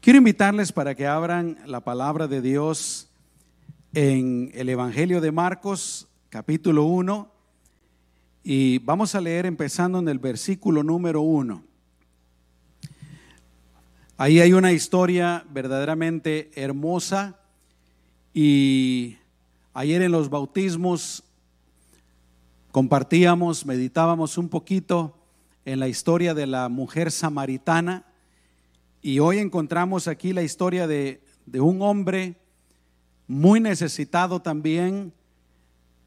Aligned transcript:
Quiero 0.00 0.16
invitarles 0.16 0.72
para 0.72 0.94
que 0.94 1.06
abran 1.06 1.58
la 1.66 1.80
palabra 1.80 2.26
de 2.26 2.40
Dios 2.40 3.10
en 3.92 4.50
el 4.54 4.70
Evangelio 4.70 5.20
de 5.20 5.30
Marcos, 5.30 6.08
capítulo 6.30 6.84
1, 6.84 7.30
y 8.42 8.78
vamos 8.78 9.14
a 9.14 9.20
leer 9.20 9.44
empezando 9.44 9.98
en 9.98 10.08
el 10.08 10.18
versículo 10.18 10.82
número 10.82 11.20
1. 11.20 11.62
Ahí 14.16 14.40
hay 14.40 14.54
una 14.54 14.72
historia 14.72 15.44
verdaderamente 15.50 16.50
hermosa 16.54 17.38
y 18.32 19.18
ayer 19.74 20.00
en 20.00 20.12
los 20.12 20.30
bautismos 20.30 21.24
compartíamos, 22.72 23.66
meditábamos 23.66 24.38
un 24.38 24.48
poquito 24.48 25.18
en 25.66 25.78
la 25.78 25.88
historia 25.88 26.32
de 26.32 26.46
la 26.46 26.70
mujer 26.70 27.10
samaritana 27.10 28.06
y 29.02 29.18
hoy 29.18 29.38
encontramos 29.38 30.08
aquí 30.08 30.32
la 30.32 30.42
historia 30.42 30.86
de, 30.86 31.22
un 31.54 31.80
hombre 31.82 32.36
muy 33.26 33.60
necesitado 33.60 34.40
también, 34.40 35.12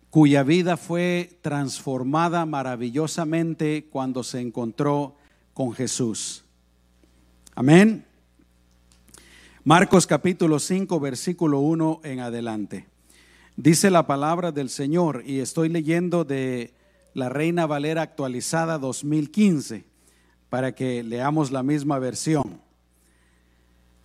cuya 0.09 0.44
vida 0.44 0.77
fue 0.77 1.40
transformada 1.41 2.45
maravillosamente 2.45 3.88
cuando 3.90 4.23
se 4.23 4.41
encontró 4.41 5.16
con 5.53 5.73
Jesús. 5.73 6.44
Amén. 7.55 8.05
Marcos 9.64 10.05
capítulo 10.05 10.59
5, 10.59 11.00
versículo 11.00 11.59
1 11.59 12.02
en 12.03 12.20
adelante. 12.20 12.86
Dice 13.55 13.89
la 13.89 14.05
palabra 14.05 14.52
del 14.52 14.70
Señor 14.70 15.23
y 15.25 15.39
estoy 15.39 15.70
leyendo 15.70 16.25
de 16.25 16.73
la 17.14 17.30
Reina 17.30 17.66
Valera 17.66 18.03
actualizada 18.03 18.78
2015 18.78 19.86
para 20.50 20.75
que 20.75 21.02
leamos 21.02 21.52
la 21.52 21.64
misma 21.64 21.98
versión. 21.98 22.62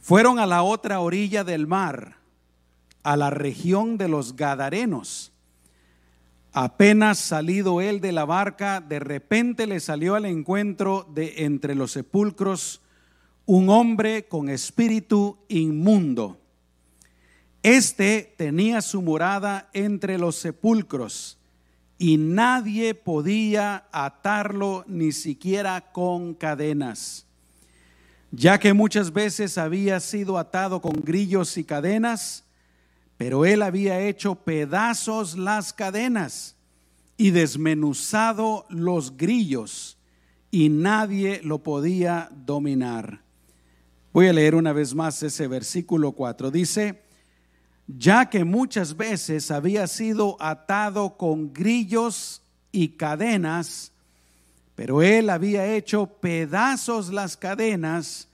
Fueron 0.09 0.39
a 0.39 0.47
la 0.47 0.62
otra 0.62 1.01
orilla 1.01 1.45
del 1.45 1.67
mar, 1.67 2.17
a 3.03 3.15
la 3.15 3.29
región 3.29 3.98
de 3.98 4.09
los 4.09 4.37
Gadarenos. 4.37 5.33
Apenas 6.51 7.19
salido 7.19 7.83
él 7.83 8.01
de 8.01 8.12
la 8.12 8.25
barca, 8.25 8.81
de 8.81 9.01
repente 9.01 9.67
le 9.67 9.81
salió 9.81 10.14
al 10.14 10.25
encuentro 10.25 11.06
de 11.12 11.45
entre 11.45 11.75
los 11.75 11.92
sepulcros 11.92 12.81
un 13.45 13.69
hombre 13.69 14.27
con 14.29 14.48
espíritu 14.48 15.36
inmundo. 15.48 16.41
Este 17.62 18.34
tenía 18.39 18.81
su 18.81 19.03
morada 19.03 19.69
entre 19.75 20.17
los 20.17 20.36
sepulcros 20.36 21.36
y 21.98 22.17
nadie 22.17 22.95
podía 22.95 23.89
atarlo 23.92 24.86
ni 24.89 25.12
siquiera 25.12 25.92
con 25.92 26.33
cadenas 26.33 27.28
ya 28.31 28.59
que 28.59 28.73
muchas 28.73 29.12
veces 29.12 29.59
había 29.59 30.01
sido 30.01 30.39
atado 30.39 30.81
con 30.81 31.03
grillos 31.03 31.57
y 31.57 31.65
cadenas, 31.65 32.45
pero 33.17 33.45
él 33.45 33.62
había 33.62 34.01
hecho 34.01 34.37
pedazos 34.37 35.37
las 35.37 35.73
cadenas 35.73 36.57
y 37.17 37.31
desmenuzado 37.31 38.67
los 38.69 39.17
grillos 39.17 39.98
y 40.51 40.69
nadie 40.69 41.41
lo 41.43 41.62
podía 41.62 42.31
dominar. 42.33 43.23
Voy 44.12 44.29
a 44.29 44.33
leer 44.33 44.55
una 44.55 44.73
vez 44.73 44.95
más 44.95 45.23
ese 45.23 45.48
versículo 45.48 46.13
4. 46.13 46.51
Dice, 46.51 47.03
ya 47.87 48.31
que 48.31 48.45
muchas 48.45 48.97
veces 48.97 49.51
había 49.51 49.87
sido 49.87 50.37
atado 50.41 51.17
con 51.17 51.53
grillos 51.53 52.42
y 52.73 52.91
cadenas, 52.91 53.92
pero 54.79 55.03
él 55.03 55.29
había 55.29 55.75
hecho 55.75 56.07
pedazos 56.07 57.12
las 57.12 57.37
cadenas 57.37 58.29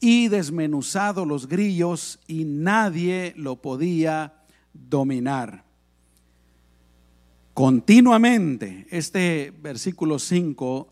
y 0.00 0.26
desmenuzado 0.26 1.24
los 1.24 1.46
grillos 1.46 2.18
y 2.26 2.44
nadie 2.44 3.32
lo 3.36 3.62
podía 3.62 4.34
dominar. 4.72 5.62
Continuamente, 7.52 8.88
este 8.90 9.52
versículo 9.62 10.18
5 10.18 10.90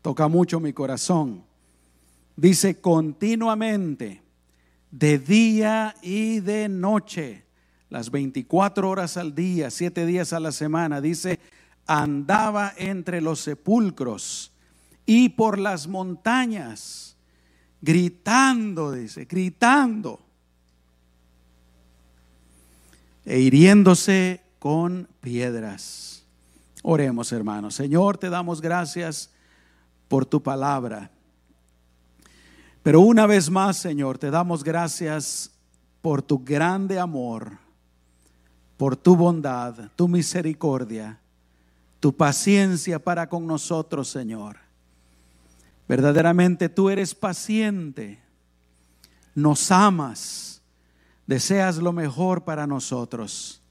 toca 0.00 0.28
mucho 0.28 0.60
mi 0.60 0.72
corazón. 0.72 1.44
Dice 2.34 2.80
continuamente, 2.80 4.22
de 4.90 5.18
día 5.18 5.94
y 6.00 6.40
de 6.40 6.70
noche, 6.70 7.44
las 7.90 8.10
24 8.10 8.88
horas 8.88 9.18
al 9.18 9.34
día, 9.34 9.70
7 9.70 10.06
días 10.06 10.32
a 10.32 10.40
la 10.40 10.52
semana, 10.52 11.02
dice, 11.02 11.38
andaba 11.88 12.74
entre 12.76 13.20
los 13.20 13.40
sepulcros 13.40 14.52
y 15.06 15.30
por 15.30 15.58
las 15.58 15.88
montañas, 15.88 17.16
gritando, 17.80 18.92
dice, 18.92 19.24
gritando, 19.24 20.20
e 23.24 23.40
hiriéndose 23.40 24.42
con 24.58 25.08
piedras. 25.20 26.24
Oremos, 26.82 27.32
hermanos. 27.32 27.74
Señor, 27.74 28.18
te 28.18 28.28
damos 28.28 28.60
gracias 28.60 29.30
por 30.08 30.26
tu 30.26 30.42
palabra. 30.42 31.10
Pero 32.82 33.00
una 33.00 33.26
vez 33.26 33.50
más, 33.50 33.78
Señor, 33.78 34.18
te 34.18 34.30
damos 34.30 34.62
gracias 34.62 35.50
por 36.02 36.22
tu 36.22 36.42
grande 36.44 36.98
amor, 36.98 37.58
por 38.76 38.96
tu 38.96 39.16
bondad, 39.16 39.90
tu 39.96 40.06
misericordia 40.06 41.18
tu 42.00 42.16
paciencia 42.16 42.98
para 42.98 43.28
con 43.28 43.46
nosotros, 43.46 44.08
Señor. 44.08 44.56
Verdaderamente 45.88 46.68
tú 46.68 46.90
eres 46.90 47.14
paciente, 47.14 48.20
nos 49.34 49.70
amas, 49.72 50.60
deseas 51.26 51.78
lo 51.78 51.92
mejor 51.92 52.44
para 52.44 52.66
nosotros. 52.66 53.62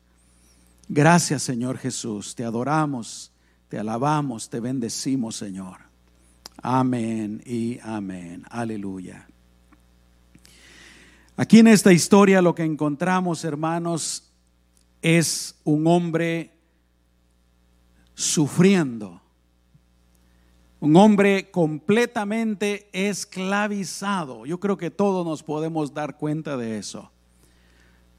Gracias, 0.90 1.44
Señor 1.44 1.78
Jesús, 1.78 2.34
te 2.34 2.44
adoramos, 2.44 3.32
te 3.70 3.78
alabamos, 3.78 4.50
te 4.50 4.60
bendecimos, 4.60 5.36
Señor. 5.36 5.78
Amén 6.62 7.44
y 7.46 7.80
amén. 7.84 8.44
Aleluya. 8.50 9.28
Aquí 11.36 11.60
en 11.60 11.68
esta 11.68 11.94
historia 11.94 12.42
lo 12.42 12.56
que 12.56 12.64
encontramos, 12.64 13.44
hermanos, 13.44 14.32
es 15.04 15.56
un 15.64 15.86
hombre 15.86 16.57
sufriendo. 18.18 19.22
Un 20.80 20.96
hombre 20.96 21.52
completamente 21.52 22.90
esclavizado. 22.92 24.48
Yo 24.48 24.60
creo 24.60 24.76
que 24.76 24.90
todos 24.90 25.24
nos 25.24 25.44
podemos 25.44 25.94
dar 25.94 26.18
cuenta 26.18 26.58
de 26.58 26.80
eso. 26.80 27.12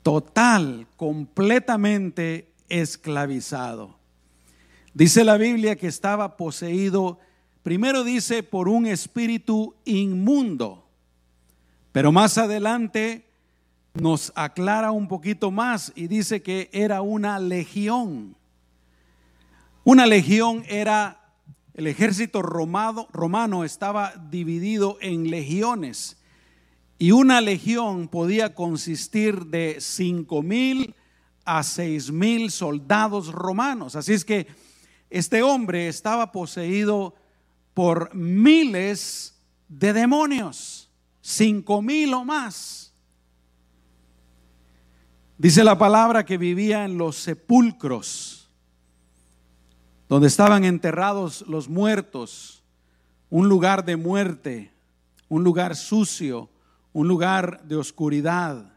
Total, 0.04 0.86
completamente 0.96 2.52
esclavizado. 2.68 3.96
Dice 4.94 5.24
la 5.24 5.36
Biblia 5.36 5.74
que 5.74 5.88
estaba 5.88 6.36
poseído, 6.36 7.18
primero 7.64 8.04
dice, 8.04 8.44
por 8.44 8.68
un 8.68 8.86
espíritu 8.86 9.74
inmundo, 9.84 10.86
pero 11.90 12.12
más 12.12 12.38
adelante 12.38 13.26
nos 13.94 14.32
aclara 14.36 14.92
un 14.92 15.08
poquito 15.08 15.50
más 15.50 15.92
y 15.96 16.06
dice 16.06 16.40
que 16.40 16.70
era 16.72 17.02
una 17.02 17.40
legión. 17.40 18.37
Una 19.84 20.06
legión 20.06 20.64
era, 20.68 21.32
el 21.74 21.86
ejército 21.86 22.42
romano, 22.42 23.64
estaba 23.64 24.12
dividido 24.30 24.98
en 25.00 25.30
legiones 25.30 26.16
y 26.98 27.12
una 27.12 27.40
legión 27.40 28.08
podía 28.08 28.54
consistir 28.54 29.46
de 29.46 29.76
cinco 29.80 30.42
mil 30.42 30.94
a 31.44 31.62
seis 31.62 32.10
mil 32.10 32.50
soldados 32.50 33.32
romanos. 33.32 33.96
Así 33.96 34.12
es 34.12 34.24
que 34.24 34.46
este 35.08 35.42
hombre 35.42 35.88
estaba 35.88 36.32
poseído 36.32 37.14
por 37.72 38.14
miles 38.14 39.40
de 39.68 39.92
demonios, 39.92 40.90
cinco 41.22 41.80
mil 41.80 42.12
o 42.12 42.24
más. 42.24 42.92
Dice 45.38 45.62
la 45.62 45.78
palabra 45.78 46.26
que 46.26 46.36
vivía 46.36 46.84
en 46.84 46.98
los 46.98 47.16
sepulcros 47.16 48.37
donde 50.08 50.28
estaban 50.28 50.64
enterrados 50.64 51.44
los 51.48 51.68
muertos, 51.68 52.62
un 53.30 53.48
lugar 53.48 53.84
de 53.84 53.96
muerte, 53.96 54.72
un 55.28 55.44
lugar 55.44 55.76
sucio, 55.76 56.48
un 56.92 57.08
lugar 57.08 57.62
de 57.64 57.76
oscuridad. 57.76 58.72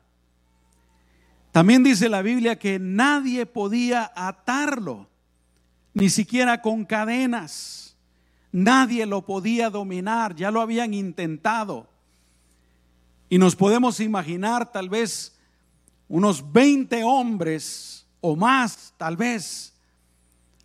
También 1.52 1.84
dice 1.84 2.10
la 2.10 2.22
Biblia 2.22 2.60
que 2.60 2.80
nadie 2.80 3.46
podía 3.46 4.12
atarlo, 4.16 5.08
ni 5.94 6.10
siquiera 6.10 6.62
con 6.62 6.86
cadenas. 6.86 7.98
Nadie 8.52 9.06
lo 9.06 9.26
podía 9.26 9.70
dominar, 9.70 10.36
ya 10.36 10.52
lo 10.52 10.60
habían 10.60 10.94
intentado. 10.94 11.88
Y 13.30 13.38
nos 13.38 13.56
podemos 13.56 14.02
imaginar 14.02 14.72
tal 14.72 14.90
vez 14.90 15.38
unos 16.10 16.52
20 16.52 17.04
hombres 17.06 18.06
o 18.20 18.36
más, 18.36 18.94
tal 18.98 19.16
vez, 19.16 19.71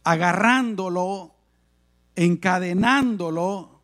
agarrándolo, 0.06 1.34
encadenándolo 2.14 3.82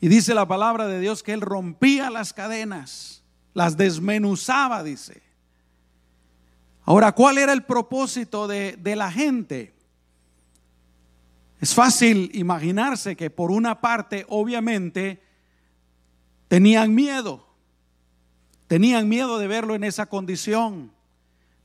Y 0.00 0.08
dice 0.08 0.32
la 0.32 0.48
palabra 0.48 0.86
de 0.86 0.98
Dios 0.98 1.22
que 1.22 1.34
él 1.34 1.42
rompía 1.42 2.08
las 2.08 2.32
cadenas, 2.32 3.22
las 3.52 3.76
desmenuzaba, 3.76 4.82
dice. 4.82 5.22
Ahora, 6.84 7.12
¿cuál 7.12 7.36
era 7.36 7.52
el 7.52 7.64
propósito 7.64 8.48
de, 8.48 8.76
de 8.78 8.96
la 8.96 9.12
gente? 9.12 9.74
Es 11.60 11.74
fácil 11.74 12.30
imaginarse 12.32 13.14
que 13.14 13.28
por 13.28 13.50
una 13.50 13.82
parte, 13.82 14.24
obviamente, 14.28 15.22
tenían 16.46 16.94
miedo. 16.94 17.46
Tenían 18.68 19.06
miedo 19.08 19.38
de 19.38 19.48
verlo 19.48 19.74
en 19.74 19.84
esa 19.84 20.06
condición. 20.06 20.92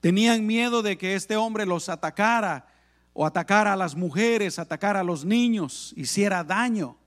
Tenían 0.02 0.46
miedo 0.46 0.81
de 0.81 0.98
que 0.98 1.16
este 1.16 1.38
hombre 1.38 1.66
los 1.66 1.88
atacara 1.88 2.73
o 3.13 3.25
atacara 3.25 3.74
a 3.74 3.75
las 3.77 3.95
mujeres, 3.95 4.60
atacara 4.60 5.01
a 5.01 5.04
los 5.04 5.24
niños, 5.24 5.94
hiciera 5.95 6.44
daño. 6.44 6.98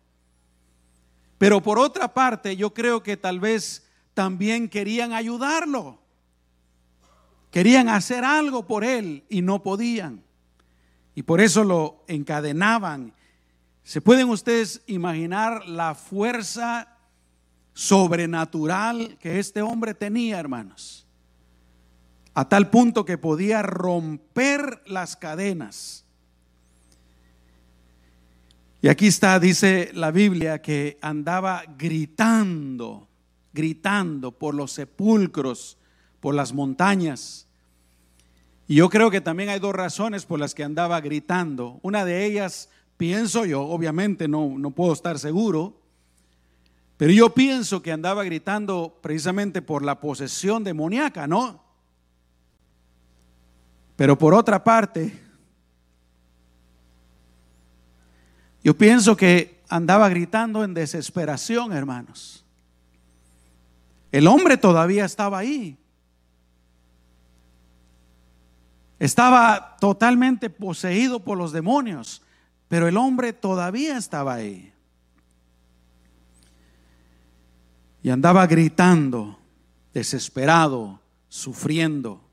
Pero 1.38 1.62
por 1.62 1.78
otra 1.78 2.12
parte, 2.14 2.56
yo 2.56 2.72
creo 2.72 3.02
que 3.02 3.16
tal 3.16 3.40
vez 3.40 3.86
también 4.14 4.68
querían 4.68 5.12
ayudarlo. 5.12 5.98
Querían 7.50 7.88
hacer 7.88 8.24
algo 8.24 8.66
por 8.66 8.84
él 8.84 9.24
y 9.28 9.42
no 9.42 9.62
podían. 9.62 10.22
Y 11.14 11.22
por 11.22 11.40
eso 11.40 11.64
lo 11.64 12.04
encadenaban. 12.06 13.12
¿Se 13.82 14.00
pueden 14.00 14.28
ustedes 14.28 14.82
imaginar 14.86 15.66
la 15.66 15.94
fuerza 15.94 16.88
sobrenatural 17.72 19.16
que 19.18 19.38
este 19.38 19.62
hombre 19.62 19.94
tenía, 19.94 20.38
hermanos? 20.38 21.05
A 22.36 22.48
tal 22.48 22.70
punto 22.70 23.04
que 23.04 23.18
podía 23.18 23.62
romper 23.62 24.82
las 24.86 25.16
cadenas. 25.16 26.04
Y 28.82 28.88
aquí 28.88 29.06
está, 29.08 29.40
dice 29.40 29.90
la 29.94 30.10
Biblia, 30.10 30.62
que 30.62 30.98
andaba 31.00 31.64
gritando, 31.76 33.08
gritando 33.52 34.30
por 34.32 34.54
los 34.54 34.70
sepulcros, 34.72 35.78
por 36.20 36.34
las 36.34 36.52
montañas 36.52 37.46
y 38.68 38.76
yo 38.76 38.88
creo 38.88 39.10
que 39.10 39.20
también 39.20 39.48
hay 39.48 39.60
dos 39.60 39.74
razones 39.74 40.24
por 40.24 40.40
las 40.40 40.54
que 40.54 40.64
andaba 40.64 41.00
gritando. 41.00 41.78
Una 41.82 42.04
de 42.04 42.24
ellas, 42.24 42.68
pienso 42.96 43.44
yo, 43.44 43.62
obviamente 43.62 44.26
no, 44.26 44.58
no 44.58 44.72
puedo 44.72 44.92
estar 44.92 45.18
seguro, 45.18 45.80
pero 46.96 47.12
yo 47.12 47.32
pienso 47.32 47.80
que 47.80 47.92
andaba 47.92 48.24
gritando 48.24 48.98
precisamente 49.02 49.62
por 49.62 49.84
la 49.84 50.00
posesión 50.00 50.64
demoníaca, 50.64 51.28
¿no? 51.28 51.62
Pero 53.96 54.18
por 54.18 54.34
otra 54.34 54.62
parte, 54.62 55.18
yo 58.62 58.76
pienso 58.76 59.16
que 59.16 59.62
andaba 59.68 60.08
gritando 60.08 60.62
en 60.62 60.74
desesperación, 60.74 61.72
hermanos. 61.72 62.44
El 64.12 64.26
hombre 64.26 64.56
todavía 64.56 65.04
estaba 65.04 65.38
ahí. 65.38 65.78
Estaba 68.98 69.76
totalmente 69.78 70.48
poseído 70.48 71.20
por 71.20 71.36
los 71.36 71.52
demonios, 71.52 72.22
pero 72.68 72.88
el 72.88 72.96
hombre 72.96 73.32
todavía 73.32 73.96
estaba 73.96 74.34
ahí. 74.34 74.72
Y 78.02 78.10
andaba 78.10 78.46
gritando, 78.46 79.38
desesperado, 79.92 81.00
sufriendo. 81.28 82.25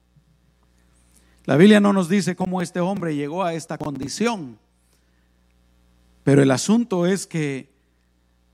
La 1.45 1.57
Biblia 1.57 1.81
no 1.81 1.91
nos 1.91 2.07
dice 2.07 2.37
cómo 2.37 2.61
este 2.61 2.79
hombre 2.79 3.15
llegó 3.15 3.43
a 3.43 3.53
esta 3.53 3.77
condición, 3.77 4.57
pero 6.23 6.41
el 6.41 6.51
asunto 6.51 7.05
es 7.05 7.27
que 7.27 7.69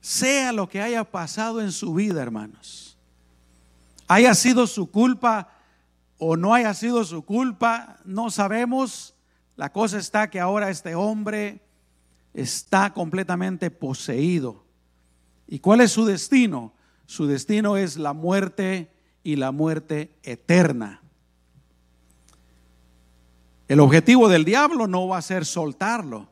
sea 0.02 0.52
lo 0.52 0.68
que 0.68 0.82
haya 0.82 1.04
pasado 1.04 1.62
en 1.62 1.72
su 1.72 1.94
vida, 1.94 2.22
hermanos, 2.22 2.98
haya 4.08 4.34
sido 4.34 4.66
su 4.66 4.90
culpa 4.90 5.50
o 6.18 6.36
no 6.36 6.54
haya 6.54 6.74
sido 6.74 7.04
su 7.04 7.24
culpa, 7.24 7.98
no 8.06 8.32
sabemos. 8.32 9.14
La 9.56 9.72
cosa 9.72 10.00
está 10.00 10.30
que 10.30 10.40
ahora 10.40 10.72
este 10.72 10.96
hombre 10.96 11.62
está 12.34 12.92
completamente 12.94 13.70
poseído. 13.70 14.64
¿Y 15.48 15.60
cuál 15.60 15.82
es 15.82 15.92
su 15.92 16.06
destino? 16.06 16.74
Su 17.06 17.28
destino 17.28 17.78
es 17.78 17.98
la 17.98 18.14
muerte 18.14 18.92
y 19.24 19.36
la 19.36 19.52
muerte 19.52 20.16
eterna. 20.24 21.02
El 23.70 23.80
objetivo 23.82 24.28
del 24.30 24.46
diablo 24.46 24.88
no 24.88 25.08
va 25.08 25.20
a 25.20 25.22
ser 25.22 25.46
soltarlo. 25.46 26.28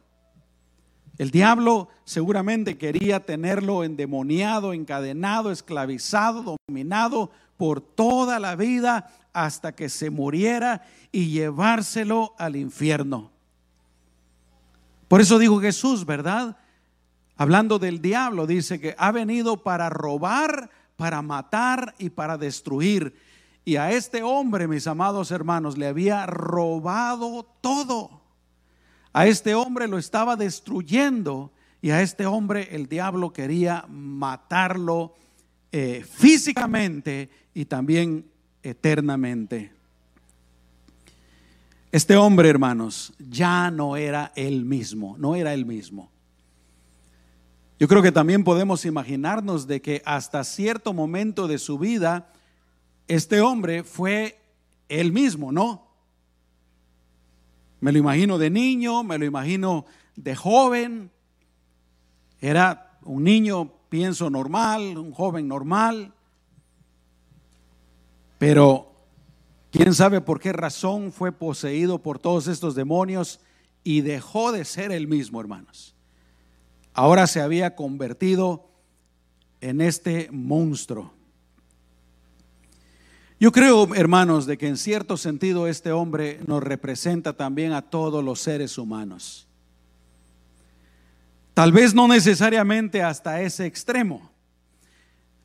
El 1.19 1.29
diablo 1.29 1.87
seguramente 2.03 2.79
quería 2.79 3.19
tenerlo 3.19 3.83
endemoniado, 3.83 4.73
encadenado, 4.73 5.51
esclavizado, 5.51 6.57
dominado 6.67 7.29
por 7.55 7.79
toda 7.79 8.39
la 8.39 8.55
vida 8.55 9.11
hasta 9.33 9.73
que 9.73 9.87
se 9.87 10.09
muriera 10.09 10.83
y 11.11 11.29
llevárselo 11.29 12.33
al 12.39 12.55
infierno. 12.55 13.29
Por 15.07 15.21
eso 15.21 15.37
dijo 15.37 15.61
Jesús, 15.61 16.07
¿verdad? 16.07 16.57
Hablando 17.35 17.77
del 17.77 18.01
diablo, 18.01 18.47
dice 18.47 18.79
que 18.79 18.95
ha 18.97 19.11
venido 19.11 19.57
para 19.57 19.91
robar, 19.91 20.71
para 20.95 21.21
matar 21.21 21.93
y 21.99 22.09
para 22.09 22.35
destruir. 22.39 23.15
Y 23.67 23.75
a 23.75 23.91
este 23.91 24.23
hombre, 24.23 24.65
mis 24.65 24.87
amados 24.87 25.29
hermanos, 25.29 25.77
le 25.77 25.87
había 25.87 26.25
robado 26.25 27.45
todo. 27.59 28.21
A 29.11 29.27
este 29.27 29.55
hombre 29.55 29.89
lo 29.89 29.97
estaba 29.97 30.37
destruyendo 30.37 31.51
y 31.81 31.89
a 31.89 32.01
este 32.01 32.25
hombre 32.25 32.69
el 32.71 32.87
diablo 32.87 33.33
quería 33.33 33.83
matarlo 33.89 35.15
eh, 35.73 36.05
físicamente 36.09 37.29
y 37.53 37.65
también 37.65 38.31
eternamente. 38.63 39.73
Este 41.91 42.15
hombre, 42.15 42.47
hermanos, 42.47 43.11
ya 43.19 43.69
no 43.69 43.97
era 43.97 44.31
el 44.37 44.63
mismo, 44.63 45.17
no 45.19 45.35
era 45.35 45.53
el 45.53 45.65
mismo. 45.65 46.09
Yo 47.77 47.89
creo 47.89 48.01
que 48.01 48.13
también 48.13 48.45
podemos 48.45 48.85
imaginarnos 48.85 49.67
de 49.67 49.81
que 49.81 50.01
hasta 50.05 50.45
cierto 50.45 50.93
momento 50.93 51.49
de 51.49 51.57
su 51.57 51.77
vida, 51.77 52.31
este 53.07 53.41
hombre 53.41 53.83
fue 53.83 54.39
el 54.89 55.11
mismo, 55.11 55.51
¿no? 55.51 55.87
Me 57.79 57.91
lo 57.91 57.99
imagino 57.99 58.37
de 58.37 58.49
niño, 58.49 59.03
me 59.03 59.17
lo 59.17 59.25
imagino 59.25 59.85
de 60.15 60.35
joven. 60.35 61.11
Era 62.41 62.99
un 63.03 63.23
niño, 63.23 63.71
pienso, 63.89 64.29
normal, 64.29 64.97
un 64.97 65.11
joven 65.11 65.47
normal. 65.47 66.13
Pero 68.37 68.91
quién 69.71 69.93
sabe 69.93 70.21
por 70.21 70.39
qué 70.39 70.53
razón 70.53 71.11
fue 71.11 71.31
poseído 71.31 72.01
por 72.01 72.19
todos 72.19 72.47
estos 72.47 72.75
demonios 72.75 73.39
y 73.83 74.01
dejó 74.01 74.51
de 74.51 74.65
ser 74.65 74.91
el 74.91 75.07
mismo, 75.07 75.39
hermanos. 75.39 75.95
Ahora 76.93 77.27
se 77.27 77.41
había 77.41 77.75
convertido 77.75 78.69
en 79.61 79.81
este 79.81 80.29
monstruo. 80.31 81.16
Yo 83.39 83.51
creo, 83.51 83.93
hermanos, 83.93 84.47
de 84.47 84.57
que 84.57 84.67
en 84.67 84.77
cierto 84.77 85.15
sentido 85.15 85.67
este 85.67 85.91
hombre 85.91 86.39
nos 86.47 86.63
representa 86.63 87.33
también 87.33 87.71
a 87.71 87.83
todos 87.83 88.23
los 88.23 88.39
seres 88.39 88.79
humanos. 88.79 89.47
Tal 91.53 91.71
vez 91.71 91.93
no 91.93 92.07
necesariamente 92.07 93.03
hasta 93.03 93.41
ese 93.41 93.67
extremo, 93.67 94.31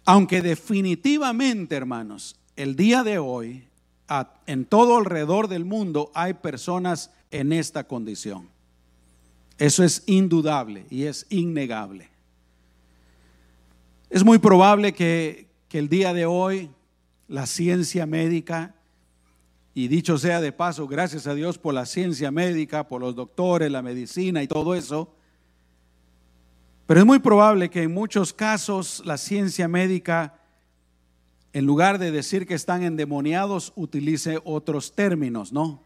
aunque 0.06 0.40
definitivamente, 0.40 1.74
hermanos, 1.74 2.36
el 2.56 2.76
día 2.76 3.02
de 3.02 3.18
hoy, 3.18 3.64
en 4.46 4.64
todo 4.64 4.96
alrededor 4.96 5.48
del 5.48 5.64
mundo, 5.64 6.10
hay 6.14 6.34
personas 6.34 7.10
en 7.30 7.52
esta 7.52 7.84
condición. 7.84 8.48
Eso 9.58 9.84
es 9.84 10.02
indudable 10.06 10.86
y 10.90 11.04
es 11.04 11.26
innegable. 11.28 12.08
Es 14.08 14.24
muy 14.24 14.38
probable 14.38 14.92
que, 14.92 15.48
que 15.68 15.78
el 15.78 15.88
día 15.88 16.12
de 16.12 16.26
hoy 16.26 16.70
la 17.28 17.46
ciencia 17.46 18.06
médica, 18.06 18.74
y 19.74 19.88
dicho 19.88 20.18
sea 20.18 20.40
de 20.40 20.52
paso, 20.52 20.86
gracias 20.86 21.26
a 21.26 21.34
Dios 21.34 21.58
por 21.58 21.74
la 21.74 21.86
ciencia 21.86 22.30
médica, 22.30 22.88
por 22.88 23.00
los 23.00 23.14
doctores, 23.14 23.70
la 23.70 23.82
medicina 23.82 24.42
y 24.42 24.48
todo 24.48 24.74
eso, 24.74 25.14
pero 26.86 27.00
es 27.00 27.06
muy 27.06 27.20
probable 27.20 27.70
que 27.70 27.84
en 27.84 27.94
muchos 27.94 28.32
casos 28.32 29.02
la 29.06 29.16
ciencia 29.16 29.68
médica 29.68 30.34
en 31.52 31.66
lugar 31.66 31.98
de 31.98 32.10
decir 32.10 32.46
que 32.46 32.54
están 32.54 32.82
endemoniados, 32.82 33.72
utilice 33.76 34.38
otros 34.44 34.94
términos, 34.94 35.52
¿no? 35.52 35.82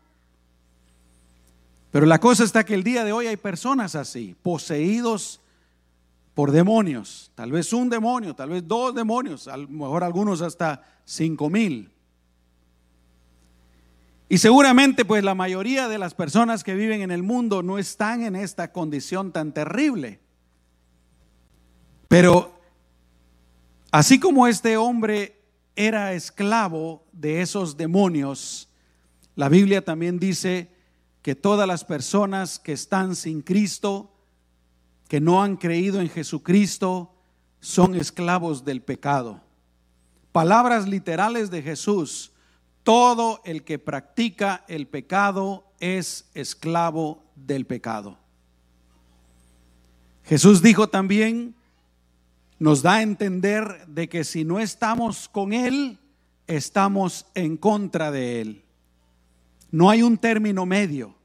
Pero 1.90 2.06
la 2.06 2.20
cosa 2.20 2.44
está 2.44 2.64
que 2.64 2.74
el 2.74 2.84
día 2.84 3.04
de 3.04 3.12
hoy 3.12 3.26
hay 3.26 3.36
personas 3.36 3.94
así, 3.94 4.36
poseídos 4.42 5.40
por 6.36 6.52
demonios, 6.52 7.32
tal 7.34 7.50
vez 7.50 7.72
un 7.72 7.90
demonio, 7.90 8.36
tal 8.36 8.50
vez 8.50 8.68
dos 8.68 8.94
demonios, 8.94 9.48
a 9.48 9.56
lo 9.56 9.66
mejor 9.66 10.04
algunos 10.04 10.40
hasta 10.40 10.84
cinco 11.04 11.50
mil. 11.50 11.90
Y 14.28 14.38
seguramente 14.38 15.04
pues 15.04 15.24
la 15.24 15.34
mayoría 15.34 15.88
de 15.88 15.98
las 15.98 16.14
personas 16.14 16.62
que 16.62 16.76
viven 16.76 17.02
en 17.02 17.10
el 17.10 17.24
mundo 17.24 17.64
no 17.64 17.78
están 17.78 18.22
en 18.22 18.36
esta 18.36 18.70
condición 18.70 19.32
tan 19.32 19.52
terrible. 19.52 20.20
Pero 22.06 22.56
Así 23.96 24.20
como 24.20 24.46
este 24.46 24.76
hombre 24.76 25.42
era 25.74 26.12
esclavo 26.12 27.06
de 27.12 27.40
esos 27.40 27.78
demonios, 27.78 28.68
la 29.36 29.48
Biblia 29.48 29.82
también 29.82 30.18
dice 30.18 30.70
que 31.22 31.34
todas 31.34 31.66
las 31.66 31.82
personas 31.84 32.58
que 32.58 32.72
están 32.72 33.16
sin 33.16 33.40
Cristo, 33.40 34.12
que 35.08 35.20
no 35.20 35.42
han 35.42 35.56
creído 35.56 36.00
en 36.00 36.08
Jesucristo, 36.08 37.12
son 37.60 37.94
esclavos 37.94 38.64
del 38.64 38.82
pecado. 38.82 39.40
Palabras 40.32 40.86
literales 40.86 41.50
de 41.50 41.62
Jesús, 41.62 42.32
todo 42.82 43.40
el 43.44 43.64
que 43.64 43.78
practica 43.78 44.64
el 44.68 44.86
pecado 44.86 45.64
es 45.80 46.28
esclavo 46.34 47.25
del 47.34 47.66
pecado. 47.66 48.18
Jesús 50.25 50.62
dijo 50.62 50.88
también, 50.88 51.54
nos 52.58 52.82
da 52.82 52.94
a 52.94 53.02
entender 53.02 53.86
de 53.86 54.08
que 54.08 54.25
si 54.25 54.44
no 54.44 54.60
estamos 54.60 55.28
con 55.28 55.52
Él, 55.52 55.98
estamos 56.46 57.26
en 57.34 57.56
contra 57.56 58.10
de 58.10 58.40
Él. 58.40 58.64
No 59.70 59.90
hay 59.90 60.02
un 60.02 60.16
término 60.16 60.64
medio. 60.64 61.15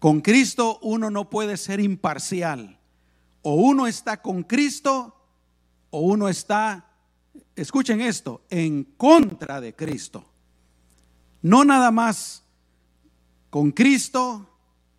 Con 0.00 0.22
Cristo 0.22 0.78
uno 0.80 1.10
no 1.10 1.28
puede 1.28 1.58
ser 1.58 1.78
imparcial. 1.78 2.80
O 3.42 3.54
uno 3.54 3.86
está 3.86 4.20
con 4.20 4.42
Cristo 4.42 5.14
o 5.90 6.00
uno 6.00 6.28
está, 6.28 6.86
escuchen 7.54 8.00
esto, 8.00 8.42
en 8.48 8.84
contra 8.96 9.60
de 9.60 9.74
Cristo. 9.74 10.24
No 11.42 11.64
nada 11.64 11.90
más 11.90 12.44
con 13.50 13.72
Cristo, 13.72 14.48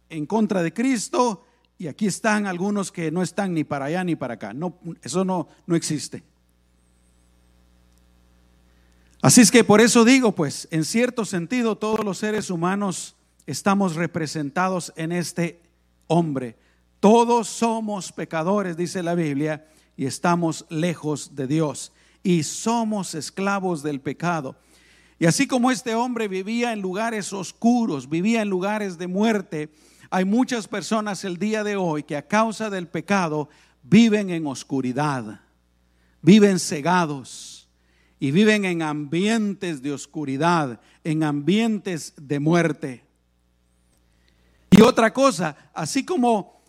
en 0.10 0.26
contra 0.26 0.62
de 0.62 0.72
Cristo, 0.72 1.46
y 1.80 1.88
aquí 1.88 2.06
están 2.06 2.46
algunos 2.46 2.92
que 2.92 3.10
no 3.10 3.24
están 3.24 3.56
ni 3.56 3.64
para 3.64 3.86
allá 3.86 4.04
ni 4.04 4.16
para 4.16 4.36
acá. 4.36 4.54
No, 4.54 4.78
eso 5.02 5.26
no, 5.26 5.48
no 5.66 5.76
existe. 5.76 6.24
Así 9.24 9.42
es 9.42 9.50
que 9.50 9.64
por 9.64 9.82
eso 9.82 10.06
digo, 10.06 10.34
pues, 10.34 10.68
en 10.70 10.86
cierto 10.86 11.26
sentido, 11.26 11.78
todos 11.78 12.04
los 12.04 12.20
seres 12.20 12.52
humanos 12.52 13.16
estamos 13.46 13.96
representados 13.96 14.94
en 14.96 15.12
este 15.12 15.62
hombre. 16.08 16.56
Todos 17.00 17.48
somos 17.48 18.12
pecadores, 18.12 18.78
dice 18.78 19.04
la 19.04 19.16
Biblia, 19.16 19.68
y 19.98 20.06
estamos 20.06 20.66
lejos 20.70 21.36
de 21.36 21.48
Dios. 21.48 21.92
Y 22.24 22.44
somos 22.44 23.16
esclavos 23.16 23.84
del 23.84 24.02
pecado. 24.02 24.56
Y 25.20 25.26
así 25.26 25.48
como 25.48 25.72
este 25.72 25.96
hombre 25.96 26.28
vivía 26.28 26.74
en 26.74 26.82
lugares 26.82 27.32
oscuros, 27.34 28.10
vivía 28.10 28.42
en 28.42 28.50
lugares 28.50 28.98
de 28.98 29.08
muerte, 29.08 29.70
hay 30.10 30.26
muchas 30.26 30.68
personas 30.68 31.24
el 31.24 31.38
día 31.38 31.64
de 31.64 31.76
hoy 31.76 32.04
que 32.04 32.18
a 32.18 32.28
causa 32.28 32.70
del 32.70 32.88
pecado 32.88 33.50
viven 33.84 34.30
en 34.30 34.46
oscuridad, 34.46 35.42
viven 36.22 36.60
cegados 36.60 37.70
y 38.20 38.32
viven 38.32 38.66
en 38.66 38.82
ambientes 38.82 39.82
de 39.82 39.94
oscuridad, 39.94 40.82
en 41.04 41.24
ambientes 41.24 42.14
de 42.18 42.40
muerte. 42.40 43.11
Y 44.72 44.82
otra 44.82 45.14
cosa, 45.14 45.56
así 45.74 46.04
como 46.04 46.62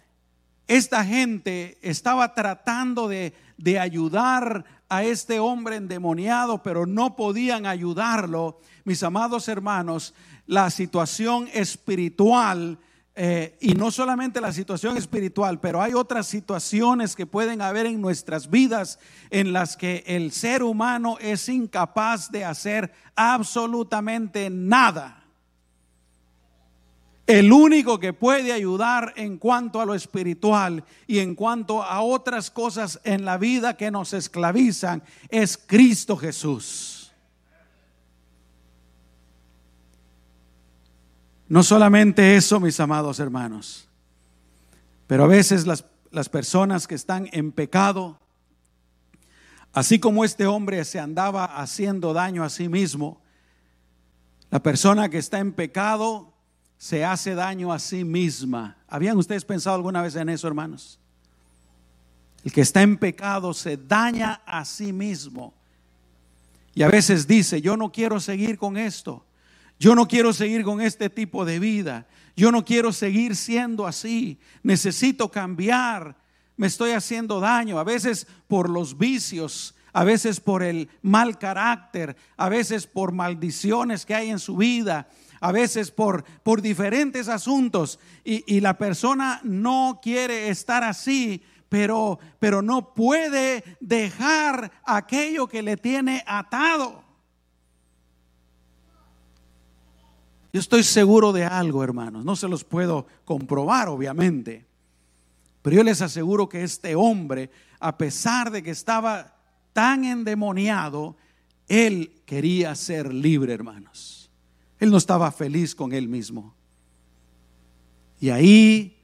esta 0.66 1.04
gente 1.04 1.78
estaba 1.82 2.34
tratando 2.34 3.08
de, 3.08 3.32
de 3.56 3.78
ayudar 3.78 4.64
a 4.88 5.04
este 5.04 5.38
hombre 5.38 5.76
endemoniado, 5.76 6.62
pero 6.62 6.84
no 6.84 7.16
podían 7.16 7.64
ayudarlo, 7.64 8.60
mis 8.84 9.02
amados 9.02 9.48
hermanos, 9.48 10.14
la 10.46 10.68
situación 10.68 11.48
espiritual, 11.52 12.78
eh, 13.14 13.58
y 13.60 13.74
no 13.74 13.90
solamente 13.90 14.40
la 14.40 14.52
situación 14.52 14.96
espiritual, 14.96 15.60
pero 15.60 15.82
hay 15.82 15.92
otras 15.92 16.26
situaciones 16.26 17.14
que 17.14 17.26
pueden 17.26 17.60
haber 17.60 17.84
en 17.84 18.00
nuestras 18.00 18.48
vidas 18.48 18.98
en 19.30 19.52
las 19.52 19.76
que 19.76 20.02
el 20.06 20.32
ser 20.32 20.62
humano 20.62 21.18
es 21.20 21.48
incapaz 21.50 22.30
de 22.30 22.46
hacer 22.46 22.92
absolutamente 23.14 24.48
nada. 24.48 25.21
El 27.26 27.52
único 27.52 28.00
que 28.00 28.12
puede 28.12 28.52
ayudar 28.52 29.12
en 29.16 29.38
cuanto 29.38 29.80
a 29.80 29.86
lo 29.86 29.94
espiritual 29.94 30.84
y 31.06 31.20
en 31.20 31.34
cuanto 31.34 31.82
a 31.82 32.02
otras 32.02 32.50
cosas 32.50 33.00
en 33.04 33.24
la 33.24 33.38
vida 33.38 33.76
que 33.76 33.90
nos 33.90 34.12
esclavizan 34.12 35.02
es 35.28 35.56
Cristo 35.56 36.16
Jesús. 36.16 37.12
No 41.48 41.62
solamente 41.62 42.34
eso, 42.34 42.58
mis 42.58 42.80
amados 42.80 43.20
hermanos, 43.20 43.88
pero 45.06 45.24
a 45.24 45.28
veces 45.28 45.66
las, 45.66 45.84
las 46.10 46.28
personas 46.28 46.88
que 46.88 46.94
están 46.94 47.28
en 47.32 47.52
pecado, 47.52 48.18
así 49.72 50.00
como 50.00 50.24
este 50.24 50.46
hombre 50.46 50.84
se 50.84 50.98
andaba 50.98 51.44
haciendo 51.44 52.14
daño 52.14 52.42
a 52.42 52.50
sí 52.50 52.68
mismo, 52.68 53.20
la 54.50 54.60
persona 54.60 55.08
que 55.08 55.18
está 55.18 55.38
en 55.38 55.52
pecado 55.52 56.31
se 56.82 57.04
hace 57.04 57.36
daño 57.36 57.72
a 57.72 57.78
sí 57.78 58.02
misma. 58.02 58.76
¿Habían 58.88 59.16
ustedes 59.16 59.44
pensado 59.44 59.76
alguna 59.76 60.02
vez 60.02 60.16
en 60.16 60.28
eso, 60.28 60.48
hermanos? 60.48 60.98
El 62.42 62.52
que 62.52 62.62
está 62.62 62.82
en 62.82 62.96
pecado 62.96 63.54
se 63.54 63.76
daña 63.76 64.42
a 64.44 64.64
sí 64.64 64.92
mismo. 64.92 65.54
Y 66.74 66.82
a 66.82 66.88
veces 66.88 67.28
dice, 67.28 67.60
yo 67.60 67.76
no 67.76 67.92
quiero 67.92 68.18
seguir 68.18 68.58
con 68.58 68.76
esto. 68.76 69.24
Yo 69.78 69.94
no 69.94 70.08
quiero 70.08 70.32
seguir 70.32 70.64
con 70.64 70.80
este 70.80 71.08
tipo 71.08 71.44
de 71.44 71.60
vida. 71.60 72.08
Yo 72.34 72.50
no 72.50 72.64
quiero 72.64 72.92
seguir 72.92 73.36
siendo 73.36 73.86
así. 73.86 74.40
Necesito 74.64 75.30
cambiar. 75.30 76.16
Me 76.56 76.66
estoy 76.66 76.90
haciendo 76.90 77.38
daño. 77.38 77.78
A 77.78 77.84
veces 77.84 78.26
por 78.48 78.68
los 78.68 78.98
vicios, 78.98 79.76
a 79.92 80.02
veces 80.02 80.40
por 80.40 80.64
el 80.64 80.88
mal 81.00 81.38
carácter, 81.38 82.16
a 82.36 82.48
veces 82.48 82.88
por 82.88 83.12
maldiciones 83.12 84.04
que 84.04 84.16
hay 84.16 84.30
en 84.30 84.40
su 84.40 84.56
vida, 84.56 85.08
a 85.42 85.50
veces 85.50 85.90
por, 85.90 86.22
por 86.44 86.62
diferentes 86.62 87.28
asuntos 87.28 87.98
y, 88.24 88.60
la 88.60 88.78
persona 88.78 89.40
no 89.42 89.98
quiere 90.00 90.48
estar 90.50 90.84
así, 90.84 91.42
pero, 91.68 92.20
pero 92.38 92.62
no 92.62 92.94
puede 92.94 93.64
dejar 93.80 94.70
aquello 94.84 95.48
que 95.48 95.62
le 95.62 95.76
tiene 95.76 96.22
atado. 96.28 97.02
Yo 100.52 100.60
estoy 100.60 100.84
seguro 100.84 101.32
de 101.32 101.44
algo, 101.44 101.82
hermanos, 101.82 102.24
no 102.24 102.36
se 102.36 102.46
los 102.46 102.62
puedo 102.62 103.08
comprobar, 103.24 103.88
obviamente, 103.88 104.64
pero 105.60 105.74
yo 105.74 105.82
les 105.82 106.02
aseguro 106.02 106.48
que 106.48 106.62
este 106.62 106.94
hombre, 106.94 107.50
a 107.80 107.98
pesar 107.98 108.52
de 108.52 108.62
que 108.62 108.70
estaba 108.70 109.34
tan 109.72 110.04
endemoniado, 110.04 111.16
él 111.66 112.22
quería 112.26 112.76
ser 112.76 113.12
libre, 113.12 113.52
hermanos. 113.52 114.21
Él 114.82 114.90
no 114.90 114.96
estaba 114.96 115.30
feliz 115.30 115.76
con 115.76 115.92
él 115.92 116.08
mismo. 116.08 116.56
Y 118.18 118.30
ahí, 118.30 118.98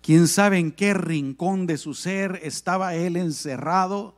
quién 0.00 0.26
sabe 0.26 0.58
en 0.58 0.72
qué 0.72 0.92
rincón 0.92 1.68
de 1.68 1.78
su 1.78 1.94
ser 1.94 2.40
estaba 2.42 2.96
él 2.96 3.16
encerrado, 3.16 4.16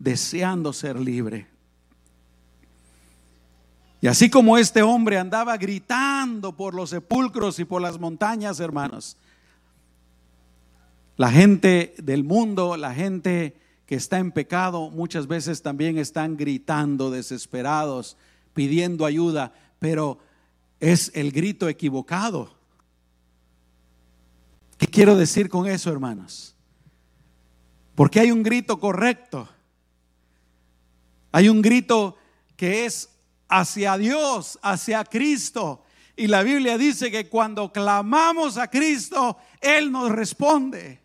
deseando 0.00 0.72
ser 0.72 0.98
libre. 0.98 1.46
Y 4.00 4.08
así 4.08 4.28
como 4.28 4.58
este 4.58 4.82
hombre 4.82 5.18
andaba 5.18 5.56
gritando 5.56 6.56
por 6.56 6.74
los 6.74 6.90
sepulcros 6.90 7.60
y 7.60 7.64
por 7.64 7.80
las 7.80 8.00
montañas, 8.00 8.58
hermanos, 8.58 9.16
la 11.16 11.30
gente 11.30 11.94
del 11.98 12.24
mundo, 12.24 12.76
la 12.76 12.92
gente 12.92 13.56
que 13.86 13.94
está 13.94 14.18
en 14.18 14.32
pecado, 14.32 14.90
muchas 14.90 15.28
veces 15.28 15.62
también 15.62 15.96
están 15.96 16.36
gritando 16.36 17.12
desesperados, 17.12 18.16
pidiendo 18.52 19.06
ayuda 19.06 19.52
pero 19.78 20.18
es 20.80 21.10
el 21.14 21.32
grito 21.32 21.68
equivocado. 21.68 22.54
¿Qué 24.78 24.86
quiero 24.86 25.16
decir 25.16 25.48
con 25.48 25.66
eso, 25.66 25.90
hermanos? 25.90 26.54
Porque 27.94 28.20
hay 28.20 28.30
un 28.30 28.42
grito 28.42 28.78
correcto. 28.78 29.48
Hay 31.32 31.48
un 31.48 31.62
grito 31.62 32.16
que 32.56 32.84
es 32.84 33.08
hacia 33.48 33.96
Dios, 33.96 34.58
hacia 34.62 35.04
Cristo. 35.04 35.82
Y 36.14 36.26
la 36.26 36.42
Biblia 36.42 36.78
dice 36.78 37.10
que 37.10 37.28
cuando 37.28 37.72
clamamos 37.72 38.58
a 38.58 38.68
Cristo, 38.68 39.38
Él 39.60 39.92
nos 39.92 40.10
responde. 40.10 41.00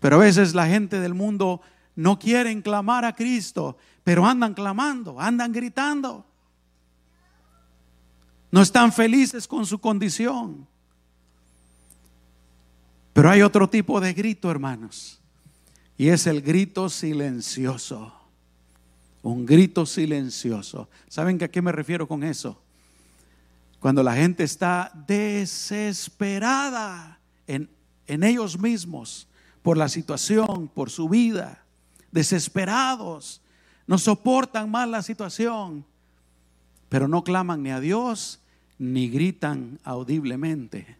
Pero 0.00 0.16
a 0.16 0.20
veces 0.20 0.54
la 0.54 0.66
gente 0.66 1.00
del 1.00 1.14
mundo 1.14 1.60
no 1.94 2.18
quieren 2.18 2.62
clamar 2.62 3.04
a 3.04 3.14
Cristo, 3.14 3.76
pero 4.04 4.26
andan 4.26 4.54
clamando, 4.54 5.20
andan 5.20 5.52
gritando. 5.52 6.24
No 8.50 8.60
están 8.62 8.92
felices 8.92 9.46
con 9.46 9.64
su 9.64 9.78
condición. 9.78 10.66
Pero 13.12 13.30
hay 13.30 13.42
otro 13.42 13.68
tipo 13.68 14.00
de 14.00 14.12
grito, 14.12 14.50
hermanos, 14.50 15.20
y 15.96 16.08
es 16.08 16.26
el 16.26 16.40
grito 16.42 16.88
silencioso. 16.88 18.12
Un 19.22 19.46
grito 19.46 19.86
silencioso. 19.86 20.88
¿Saben 21.08 21.42
a 21.42 21.48
qué 21.48 21.62
me 21.62 21.70
refiero 21.70 22.08
con 22.08 22.24
eso? 22.24 22.60
Cuando 23.78 24.02
la 24.02 24.14
gente 24.14 24.42
está 24.44 24.90
desesperada 25.06 26.18
en, 27.46 27.70
en 28.06 28.24
ellos 28.24 28.58
mismos 28.58 29.28
por 29.62 29.76
la 29.76 29.88
situación, 29.88 30.68
por 30.68 30.90
su 30.90 31.08
vida, 31.08 31.62
desesperados, 32.10 33.42
no 33.86 33.98
soportan 33.98 34.70
más 34.70 34.88
la 34.88 35.02
situación, 35.02 35.84
pero 36.88 37.08
no 37.08 37.24
claman 37.24 37.62
ni 37.62 37.70
a 37.70 37.80
Dios 37.80 38.40
ni 38.78 39.08
gritan 39.08 39.78
audiblemente. 39.84 40.96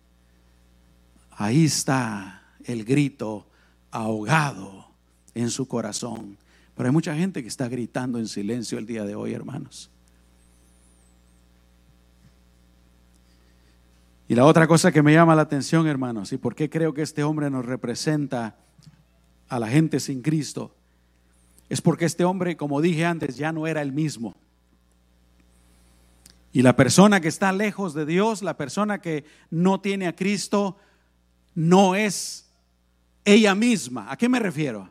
Ahí 1.31 1.65
está 1.65 2.43
el 2.65 2.85
grito 2.85 3.47
ahogado 3.91 4.87
en 5.35 5.51
su 5.51 5.67
corazón. 5.67 6.37
Pero 6.75 6.89
hay 6.89 6.93
mucha 6.93 7.15
gente 7.15 7.43
que 7.43 7.49
está 7.49 7.69
gritando 7.69 8.19
en 8.19 8.29
silencio 8.29 8.79
el 8.79 8.87
día 8.87 9.05
de 9.05 9.15
hoy, 9.15 9.33
hermanos. 9.33 9.91
Y 14.29 14.35
la 14.35 14.47
otra 14.47 14.67
cosa 14.67 14.93
que 14.93 15.03
me 15.03 15.13
llama 15.13 15.35
la 15.35 15.43
atención, 15.43 15.87
hermanos, 15.87 16.33
y 16.33 16.39
por 16.39 16.55
qué 16.55 16.71
creo 16.71 16.95
que 16.95 17.03
este 17.03 17.23
hombre 17.23 17.51
nos 17.51 17.67
representa 17.67 18.57
a 19.49 19.59
la 19.59 19.69
gente 19.69 20.01
sin 20.01 20.23
Cristo, 20.23 20.75
es 21.73 21.81
porque 21.81 22.05
este 22.05 22.23
hombre, 22.27 22.55
como 22.55 22.83
dije 22.83 23.07
antes, 23.07 23.39
ya 23.39 23.51
no 23.51 23.67
era 23.67 23.81
el 23.81 23.93
mismo. 23.93 24.35
Y 26.53 26.61
la 26.61 26.77
persona 26.77 27.19
que 27.19 27.29
está 27.29 27.51
lejos 27.51 27.95
de 27.95 28.05
Dios, 28.05 28.43
la 28.43 28.59
persona 28.59 29.01
que 29.01 29.25
no 29.49 29.81
tiene 29.81 30.07
a 30.07 30.15
Cristo, 30.15 30.77
no 31.55 31.95
es 31.95 32.47
ella 33.25 33.55
misma. 33.55 34.13
¿A 34.13 34.19
qué 34.19 34.29
me 34.29 34.39
refiero? 34.39 34.91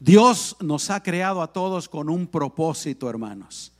Dios 0.00 0.56
nos 0.60 0.88
ha 0.88 1.02
creado 1.02 1.42
a 1.42 1.52
todos 1.52 1.90
con 1.90 2.08
un 2.08 2.26
propósito, 2.26 3.10
hermanos. 3.10 3.74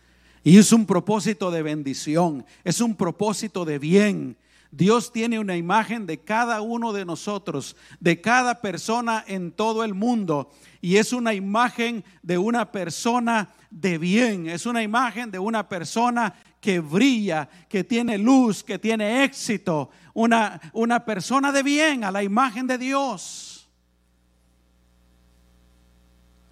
Y 0.44 0.58
es 0.58 0.70
un 0.70 0.84
propósito 0.84 1.50
de 1.50 1.62
bendición, 1.62 2.44
es 2.62 2.82
un 2.82 2.94
propósito 2.94 3.64
de 3.64 3.78
bien. 3.78 4.36
Dios 4.70 5.12
tiene 5.12 5.38
una 5.38 5.56
imagen 5.56 6.06
de 6.06 6.18
cada 6.18 6.60
uno 6.60 6.92
de 6.92 7.04
nosotros, 7.04 7.76
de 8.00 8.20
cada 8.20 8.60
persona 8.60 9.24
en 9.26 9.52
todo 9.52 9.82
el 9.82 9.94
mundo. 9.94 10.50
Y 10.80 10.96
es 10.96 11.12
una 11.12 11.32
imagen 11.32 12.04
de 12.22 12.38
una 12.38 12.70
persona 12.70 13.48
de 13.70 13.98
bien, 13.98 14.48
es 14.48 14.66
una 14.66 14.82
imagen 14.82 15.30
de 15.30 15.38
una 15.38 15.68
persona 15.68 16.34
que 16.60 16.80
brilla, 16.80 17.48
que 17.68 17.84
tiene 17.84 18.18
luz, 18.18 18.62
que 18.62 18.78
tiene 18.78 19.24
éxito, 19.24 19.90
una, 20.12 20.60
una 20.72 21.04
persona 21.04 21.52
de 21.52 21.62
bien 21.62 22.04
a 22.04 22.10
la 22.10 22.22
imagen 22.22 22.66
de 22.66 22.78
Dios. 22.78 23.68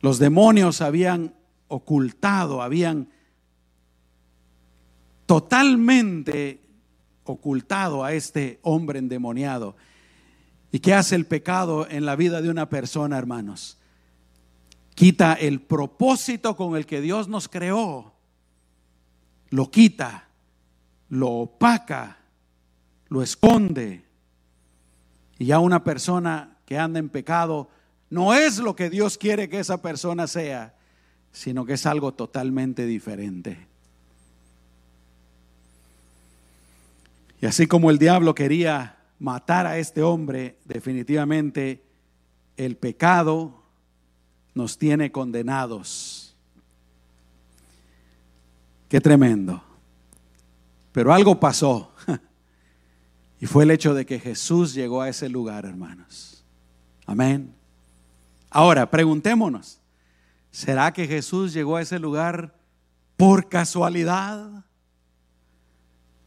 Los 0.01 0.19
demonios 0.19 0.81
habían 0.81 1.35
ocultado, 1.69 2.63
habían 2.63 3.09
totalmente 5.27 6.66
ocultado 7.27 8.05
a 8.05 8.13
este 8.13 8.59
hombre 8.63 8.99
endemoniado. 8.99 9.77
¿Y 10.73 10.81
qué 10.81 10.95
hace 10.95 11.15
el 11.15 11.27
pecado 11.27 11.89
en 11.89 12.05
la 12.07 12.17
vida 12.17 12.43
de 12.43 12.51
una 12.51 12.69
persona, 12.69 13.19
hermanos? 13.19 13.79
Quita 14.95 15.35
el 15.35 15.61
propósito 15.61 16.57
con 16.57 16.77
el 16.77 16.87
que 16.87 17.01
Dios 17.01 17.29
nos 17.29 17.49
creó. 17.49 18.15
Lo 19.51 19.71
quita, 19.71 20.29
lo 21.09 21.29
opaca, 21.29 22.19
lo 23.09 23.23
esconde. 23.23 24.05
Y 25.39 25.47
ya 25.47 25.59
una 25.59 25.85
persona 25.85 26.59
que 26.65 26.79
anda 26.79 26.99
en 26.99 27.09
pecado 27.09 27.69
no 28.11 28.35
es 28.35 28.59
lo 28.59 28.75
que 28.75 28.91
Dios 28.91 29.19
quiere 29.19 29.49
que 29.49 29.61
esa 29.61 29.83
persona 29.83 30.27
sea, 30.27 30.75
sino 31.33 31.65
que 31.65 31.75
es 31.75 31.87
algo 31.87 32.15
totalmente 32.15 32.87
diferente. 32.87 33.67
Y 37.41 37.47
así 37.47 37.67
como 37.67 37.91
el 37.91 37.99
diablo 37.99 38.35
quería 38.35 38.97
matar 39.19 39.67
a 39.67 39.79
este 39.79 40.03
hombre, 40.03 40.59
definitivamente 40.65 41.83
el 42.57 42.77
pecado 42.77 43.63
nos 44.55 44.79
tiene 44.79 45.13
condenados. 45.13 46.35
Qué 48.89 49.01
tremendo. 49.01 49.63
Pero 50.93 51.13
algo 51.13 51.39
pasó. 51.39 51.93
Y 53.39 53.45
fue 53.45 53.65
el 53.65 53.71
hecho 53.71 53.93
de 53.93 54.07
que 54.07 54.19
Jesús 54.19 54.73
llegó 54.73 55.03
a 55.03 55.11
ese 55.11 55.29
lugar, 55.29 55.67
hermanos. 55.67 56.43
Amén. 57.05 57.55
Ahora, 58.49 58.91
preguntémonos, 58.91 59.79
¿será 60.51 60.91
que 60.91 61.07
Jesús 61.07 61.53
llegó 61.53 61.77
a 61.77 61.83
ese 61.83 61.99
lugar 61.99 62.55
por 63.19 63.51
casualidad? 63.51 64.65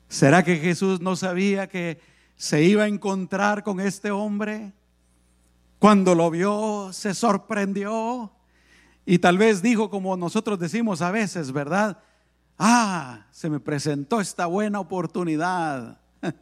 ¿Será 0.10 0.44
que 0.44 0.58
Jesús 0.58 1.00
no 1.00 1.16
sabía 1.16 1.70
que 1.70 2.02
se 2.36 2.64
iba 2.64 2.84
a 2.84 2.88
encontrar 2.88 3.64
con 3.64 3.80
este 3.80 4.10
hombre? 4.10 4.74
Cuando 5.78 6.16
lo 6.16 6.32
vio, 6.32 6.90
se 6.92 7.14
sorprendió 7.14 8.32
y 9.06 9.20
tal 9.20 9.38
vez 9.38 9.62
dijo 9.62 9.90
como 9.90 10.18
nosotros 10.18 10.60
decimos 10.60 11.02
a 11.02 11.12
veces, 11.12 11.52
¿verdad? 11.52 12.00
Ah, 12.58 13.28
se 13.32 13.50
me 13.50 13.60
presentó 13.60 14.20
esta 14.20 14.46
buena 14.48 14.80
oportunidad. 14.80 16.00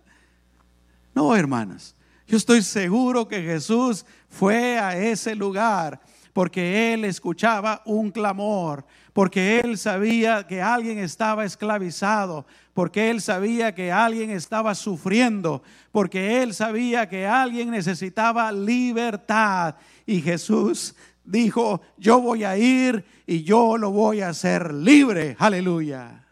No, 1.13 1.35
hermanas, 1.35 1.95
yo 2.27 2.37
estoy 2.37 2.61
seguro 2.61 3.27
que 3.27 3.41
Jesús 3.41 4.05
fue 4.29 4.77
a 4.77 4.95
ese 4.95 5.33
lugar 5.33 5.99
porque 6.37 6.93
él 6.93 7.05
escuchaba 7.05 7.81
un 7.85 8.11
clamor, 8.11 8.85
porque 9.13 9.59
él 9.59 9.79
sabía 9.79 10.45
que 10.45 10.61
alguien 10.61 10.99
estaba 10.99 11.43
esclavizado, 11.43 12.45
porque 12.77 13.09
él 13.09 13.21
sabía 13.23 13.73
que 13.73 13.91
alguien 13.91 14.29
estaba 14.29 14.75
sufriendo, 14.75 15.63
porque 15.91 16.43
él 16.43 16.53
sabía 16.53 17.09
que 17.09 17.25
alguien 17.25 17.71
necesitaba 17.71 18.51
libertad. 18.51 19.77
Y 20.05 20.21
Jesús 20.21 20.93
dijo, 21.23 21.81
yo 21.97 22.21
voy 22.21 22.43
a 22.43 22.55
ir 22.55 23.03
y 23.25 23.41
yo 23.41 23.79
lo 23.79 23.89
voy 23.89 24.21
a 24.21 24.29
hacer 24.29 24.75
libre. 24.75 25.35
Aleluya. 25.39 26.23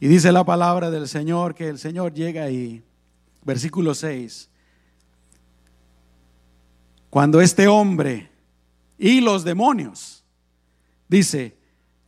Y 0.00 0.08
dice 0.08 0.32
la 0.32 0.44
palabra 0.44 0.90
del 0.90 1.06
Señor 1.06 1.54
que 1.54 1.68
el 1.68 1.78
Señor 1.78 2.14
llega 2.14 2.44
ahí. 2.44 2.82
Versículo 3.44 3.94
6. 3.94 4.48
Cuando 7.10 7.42
este 7.42 7.68
hombre 7.68 8.30
y 8.96 9.20
los 9.20 9.44
demonios, 9.44 10.24
dice, 11.06 11.57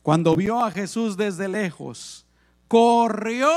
cuando 0.03 0.35
vio 0.35 0.63
a 0.63 0.71
Jesús 0.71 1.17
desde 1.17 1.47
lejos, 1.47 2.25
corrió 2.67 3.49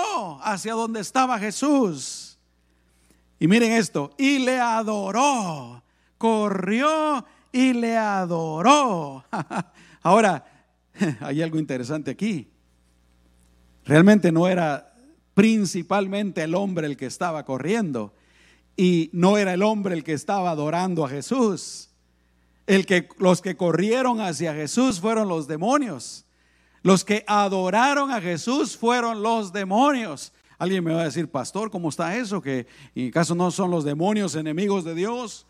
hacia 0.43 0.75
donde 0.75 1.01
estaba 1.01 1.39
Jesús. 1.39 2.39
Y 3.39 3.49
miren 3.49 3.73
esto, 3.73 4.11
y 4.19 4.39
le 4.39 4.59
adoró, 4.59 5.83
corrió 6.19 7.25
y 7.53 7.73
le 7.73 7.97
adoró. 7.97 9.25
Ahora, 10.03 10.45
hay 11.21 11.43
algo 11.43 11.59
interesante 11.59 12.11
aquí. 12.11 12.51
Realmente 13.85 14.33
no 14.33 14.49
era 14.49 14.95
principalmente 15.35 16.43
el 16.43 16.55
hombre 16.55 16.87
el 16.87 16.97
que 16.97 17.07
estaba 17.07 17.45
corriendo 17.45 18.15
y 18.77 19.11
no 19.13 19.37
era 19.37 19.55
el 19.55 19.63
hombre 19.63 19.95
el 19.95 20.05
que 20.05 20.13
estaba 20.13 20.51
adorando 20.51 21.05
a 21.05 21.09
Jesús. 21.09 21.91
El 22.67 22.87
que 22.87 23.09
los 23.19 23.43
que 23.43 23.57
corrieron 23.57 24.21
hacia 24.21 24.55
Jesús 24.55 25.01
fueron 25.01 25.29
los 25.29 25.47
demonios. 25.47 26.25
Los 26.85 27.03
que 27.03 27.25
adoraron 27.27 28.11
a 28.11 28.21
Jesús 28.21 28.77
fueron 28.77 29.23
los 29.23 29.55
demonios. 29.55 30.35
Alguien 30.59 30.85
me 30.85 30.93
va 30.93 31.01
a 31.01 31.05
decir, 31.05 31.31
pastor, 31.31 31.71
¿cómo 31.71 31.89
está 31.89 32.15
eso? 32.15 32.43
¿Que 32.43 32.67
en 32.95 33.11
caso 33.11 33.35
no 33.35 33.51
son 33.51 33.71
los 33.71 33.85
demonios 33.85 34.35
enemigos 34.35 34.85
de 34.85 34.95
Dios? 34.95 35.47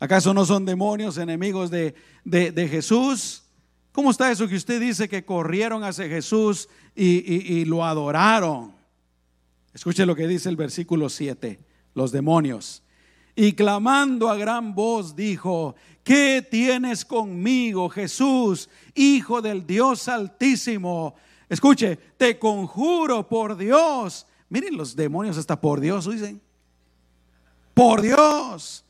¿Acaso 0.00 0.32
no 0.32 0.46
son 0.46 0.64
demonios 0.64 1.18
enemigos 1.18 1.70
de, 1.70 1.94
de, 2.24 2.68
Jesús? 2.68 3.42
¿Cómo 3.92 4.10
está 4.10 4.30
eso 4.32 4.48
que 4.48 4.56
usted 4.56 4.80
dice 4.80 5.10
que 5.10 5.26
corrieron 5.26 5.84
hacia 5.84 6.08
Jesús 6.08 6.70
y, 6.96 7.34
y 7.34 7.66
lo 7.66 7.84
adoraron? 7.84 8.72
Escuche 9.74 10.06
lo 10.06 10.16
que 10.16 10.26
dice 10.26 10.48
el 10.48 10.56
versículo 10.56 11.10
7, 11.10 11.60
los 11.92 12.12
demonios. 12.12 12.82
Y 13.40 13.52
clamando 13.52 14.28
a 14.28 14.36
gran 14.36 14.74
voz 14.74 15.14
dijo, 15.14 15.76
¿qué 16.02 16.44
tienes 16.50 17.04
conmigo, 17.04 17.88
Jesús, 17.88 18.68
Hijo 18.96 19.40
del 19.40 19.64
Dios 19.64 20.08
Altísimo? 20.08 21.14
Escuche, 21.48 21.96
te 22.16 22.36
conjuro 22.36 23.28
por 23.28 23.56
Dios. 23.56 24.26
Miren 24.48 24.76
los 24.76 24.96
demonios 24.96 25.38
hasta 25.38 25.60
por 25.60 25.78
Dios, 25.78 26.10
dicen. 26.10 26.40
Por 27.74 28.02
Dios, 28.02 28.84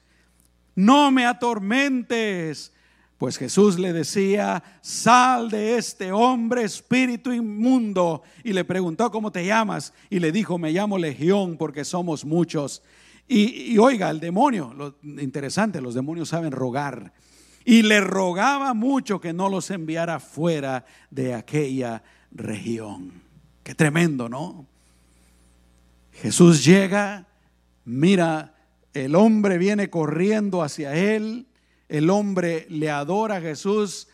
no 0.74 1.10
me 1.10 1.26
atormentes. 1.26 2.72
Pues 3.18 3.36
Jesús 3.36 3.78
le 3.78 3.92
decía, 3.92 4.62
sal 4.80 5.50
de 5.50 5.76
este 5.76 6.10
hombre 6.10 6.62
espíritu 6.62 7.34
inmundo. 7.34 8.22
Y 8.42 8.54
le 8.54 8.64
preguntó, 8.64 9.10
¿cómo 9.10 9.30
te 9.30 9.44
llamas? 9.44 9.92
Y 10.08 10.20
le 10.20 10.32
dijo, 10.32 10.56
me 10.56 10.72
llamo 10.72 10.96
Legión 10.96 11.58
porque 11.58 11.84
somos 11.84 12.24
muchos. 12.24 12.80
Y, 13.28 13.76
oiga, 13.76 14.08
el 14.08 14.20
demonio, 14.20 14.72
lo 14.74 14.96
interesante, 15.02 15.82
los 15.82 15.94
demonios 15.94 16.30
saben 16.30 16.50
rogar. 16.50 17.12
Y 17.64 17.82
le 17.82 18.00
rogaba 18.00 18.72
mucho 18.72 19.20
que 19.20 19.34
no 19.34 19.50
los 19.50 19.70
enviara 19.70 20.18
fuera 20.18 20.86
de 21.10 21.34
aquella 21.34 22.02
región. 22.32 23.12
Qué 23.62 23.74
tremendo, 23.74 24.30
¿no? 24.30 24.66
Jesús 26.12 26.64
llega, 26.64 27.26
mira 27.84 28.54
el 29.04 29.14
hombre 29.14 29.58
viene 29.58 29.90
corriendo 29.90 30.62
hacia 30.62 30.94
él, 30.94 31.46
el 31.88 32.10
hombre 32.10 32.66
le 32.68 32.90
adora 32.90 33.36
a 33.36 33.40
Jesús 33.40 34.08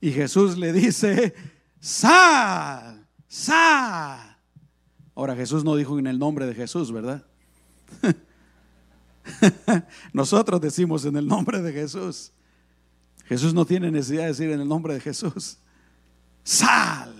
y 0.00 0.12
Jesús 0.12 0.58
le 0.58 0.72
dice, 0.72 1.34
sal, 1.80 3.06
sal. 3.26 4.36
Ahora 5.14 5.34
Jesús 5.34 5.64
no 5.64 5.74
dijo 5.76 5.98
en 5.98 6.06
el 6.06 6.18
nombre 6.18 6.46
de 6.46 6.54
Jesús, 6.54 6.92
¿verdad? 6.92 7.24
Nosotros 10.12 10.60
decimos 10.60 11.04
en 11.04 11.16
el 11.16 11.26
nombre 11.26 11.60
de 11.62 11.72
Jesús. 11.72 12.32
Jesús 13.24 13.52
no 13.52 13.66
tiene 13.66 13.90
necesidad 13.90 14.22
de 14.22 14.28
decir 14.28 14.50
en 14.50 14.60
el 14.60 14.68
nombre 14.68 14.94
de 14.94 15.00
Jesús. 15.00 15.58
Sal. 16.42 17.14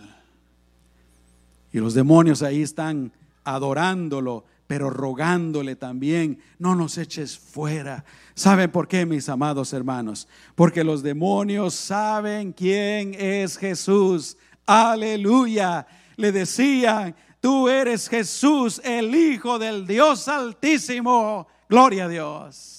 Y 1.71 1.79
los 1.79 1.92
demonios 1.92 2.42
ahí 2.42 2.62
están 2.62 3.12
adorándolo, 3.44 4.44
pero 4.66 4.90
rogándole 4.90 5.77
también, 5.77 6.40
no 6.59 6.75
nos 6.75 6.97
eches 6.97 7.38
fuera. 7.38 8.05
¿Saben 8.35 8.71
por 8.71 8.88
qué, 8.88 9.05
mis 9.05 9.29
amados 9.29 9.73
hermanos? 9.73 10.29
Porque 10.55 10.83
los 10.83 11.03
demonios 11.03 11.75
saben 11.75 12.53
quién 12.53 13.14
es 13.14 13.59
Jesús. 13.59 14.37
Aleluya. 14.64 15.87
Le 16.16 16.33
decían, 16.33 17.14
tú 17.40 17.68
eres 17.68 18.09
Jesús, 18.09 18.81
el 18.83 19.14
Hijo 19.14 19.59
del 19.59 19.87
Dios 19.87 20.27
Altísimo. 20.29 21.47
Gloria 21.68 22.04
a 22.07 22.09
Dios. 22.09 22.78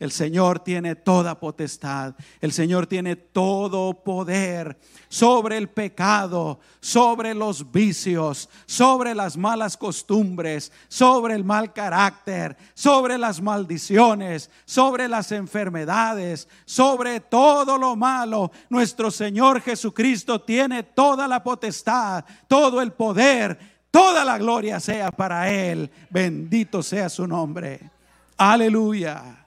El 0.00 0.12
Señor 0.12 0.60
tiene 0.60 0.96
toda 0.96 1.38
potestad. 1.38 2.14
El 2.40 2.52
Señor 2.52 2.86
tiene 2.86 3.16
todo 3.16 3.92
poder 3.92 4.78
sobre 5.10 5.58
el 5.58 5.68
pecado, 5.68 6.58
sobre 6.80 7.34
los 7.34 7.70
vicios, 7.70 8.48
sobre 8.64 9.14
las 9.14 9.36
malas 9.36 9.76
costumbres, 9.76 10.72
sobre 10.88 11.34
el 11.34 11.44
mal 11.44 11.74
carácter, 11.74 12.56
sobre 12.72 13.18
las 13.18 13.42
maldiciones, 13.42 14.50
sobre 14.64 15.06
las 15.06 15.32
enfermedades, 15.32 16.48
sobre 16.64 17.20
todo 17.20 17.76
lo 17.76 17.94
malo. 17.94 18.50
Nuestro 18.70 19.10
Señor 19.10 19.60
Jesucristo 19.60 20.40
tiene 20.40 20.82
toda 20.82 21.28
la 21.28 21.42
potestad, 21.42 22.24
todo 22.48 22.80
el 22.80 22.92
poder, 22.92 23.58
toda 23.90 24.24
la 24.24 24.38
gloria 24.38 24.80
sea 24.80 25.10
para 25.10 25.50
Él. 25.50 25.90
Bendito 26.08 26.82
sea 26.82 27.10
su 27.10 27.26
nombre. 27.26 27.99
Aleluya. 28.40 29.46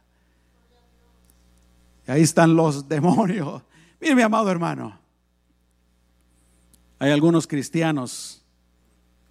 Y 2.08 2.12
ahí 2.12 2.22
están 2.22 2.56
los 2.56 2.88
demonios. 2.88 3.64
Mire, 4.00 4.14
mi 4.14 4.22
amado 4.22 4.52
hermano, 4.52 5.00
hay 7.00 7.10
algunos 7.10 7.48
cristianos 7.48 8.44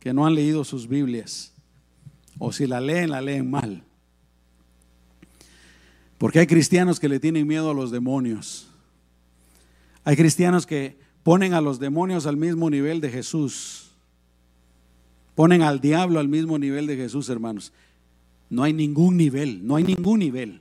que 0.01 0.13
no 0.13 0.27
han 0.27 0.35
leído 0.35 0.65
sus 0.65 0.89
Biblias, 0.89 1.53
o 2.41 2.51
si 2.51 2.67
la 2.67 2.81
leen, 2.81 3.11
la 3.11 3.21
leen 3.21 3.49
mal. 3.49 3.85
Porque 6.19 6.41
hay 6.41 6.49
cristianos 6.49 6.99
que 6.99 7.09
le 7.09 7.21
tienen 7.21 7.47
miedo 7.47 7.71
a 7.71 7.75
los 7.75 7.93
demonios. 7.93 8.69
Hay 10.03 10.17
cristianos 10.17 10.67
que 10.67 10.99
ponen 11.23 11.55
a 11.55 11.61
los 11.61 11.79
demonios 11.79 12.27
al 12.27 12.37
mismo 12.37 12.69
nivel 12.69 13.01
de 13.01 13.11
Jesús. 13.11 13.93
Ponen 15.37 15.63
al 15.63 15.81
diablo 15.81 16.19
al 16.19 16.27
mismo 16.27 16.59
nivel 16.59 16.89
de 16.89 16.97
Jesús, 16.97 17.29
hermanos. 17.29 17.73
No 18.53 18.65
hay 18.65 18.75
ningún 18.75 19.17
nivel, 19.17 19.67
no 19.67 19.77
hay 19.77 19.85
ningún 19.85 20.19
nivel. 20.19 20.61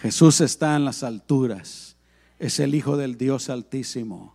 Jesús 0.00 0.40
está 0.40 0.74
en 0.74 0.84
las 0.84 1.04
alturas. 1.04 1.94
Es 2.40 2.58
el 2.58 2.74
Hijo 2.74 2.96
del 2.96 3.16
Dios 3.16 3.48
Altísimo. 3.48 4.34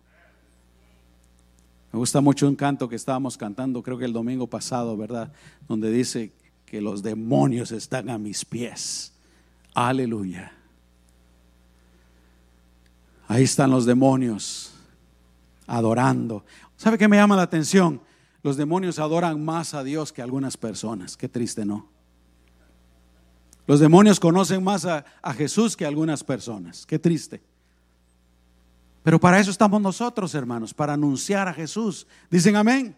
Me 1.92 1.98
gusta 1.98 2.22
mucho 2.22 2.48
un 2.48 2.56
canto 2.56 2.88
que 2.88 2.96
estábamos 2.96 3.36
cantando, 3.36 3.82
creo 3.82 3.98
que 3.98 4.06
el 4.06 4.14
domingo 4.14 4.46
pasado, 4.46 4.96
¿verdad? 4.96 5.30
Donde 5.68 5.90
dice 5.90 6.32
que 6.64 6.80
los 6.80 7.02
demonios 7.02 7.72
están 7.72 8.08
a 8.08 8.16
mis 8.16 8.46
pies. 8.46 9.12
Aleluya. 9.74 10.50
Ahí 13.26 13.42
están 13.42 13.70
los 13.70 13.84
demonios 13.84 14.72
adorando. 15.66 16.46
¿Sabe 16.78 16.96
qué 16.96 17.06
me 17.06 17.18
llama 17.18 17.36
la 17.36 17.42
atención? 17.42 18.00
Los 18.42 18.56
demonios 18.56 18.98
adoran 18.98 19.44
más 19.44 19.74
a 19.74 19.82
Dios 19.82 20.12
que 20.12 20.22
algunas 20.22 20.56
personas. 20.56 21.16
Qué 21.16 21.28
triste, 21.28 21.64
¿no? 21.64 21.88
Los 23.66 23.80
demonios 23.80 24.18
conocen 24.18 24.64
más 24.64 24.86
a, 24.86 25.04
Jesús 25.34 25.76
que 25.76 25.84
algunas 25.84 26.24
personas. 26.24 26.86
Qué 26.86 26.98
triste. 26.98 27.42
Pero 29.02 29.20
para 29.20 29.38
eso 29.38 29.50
estamos 29.50 29.82
nosotros, 29.82 30.34
hermanos, 30.34 30.72
para 30.72 30.94
anunciar 30.94 31.48
a 31.48 31.52
Jesús. 31.52 32.06
Dicen 32.30 32.56
amén. 32.56 32.96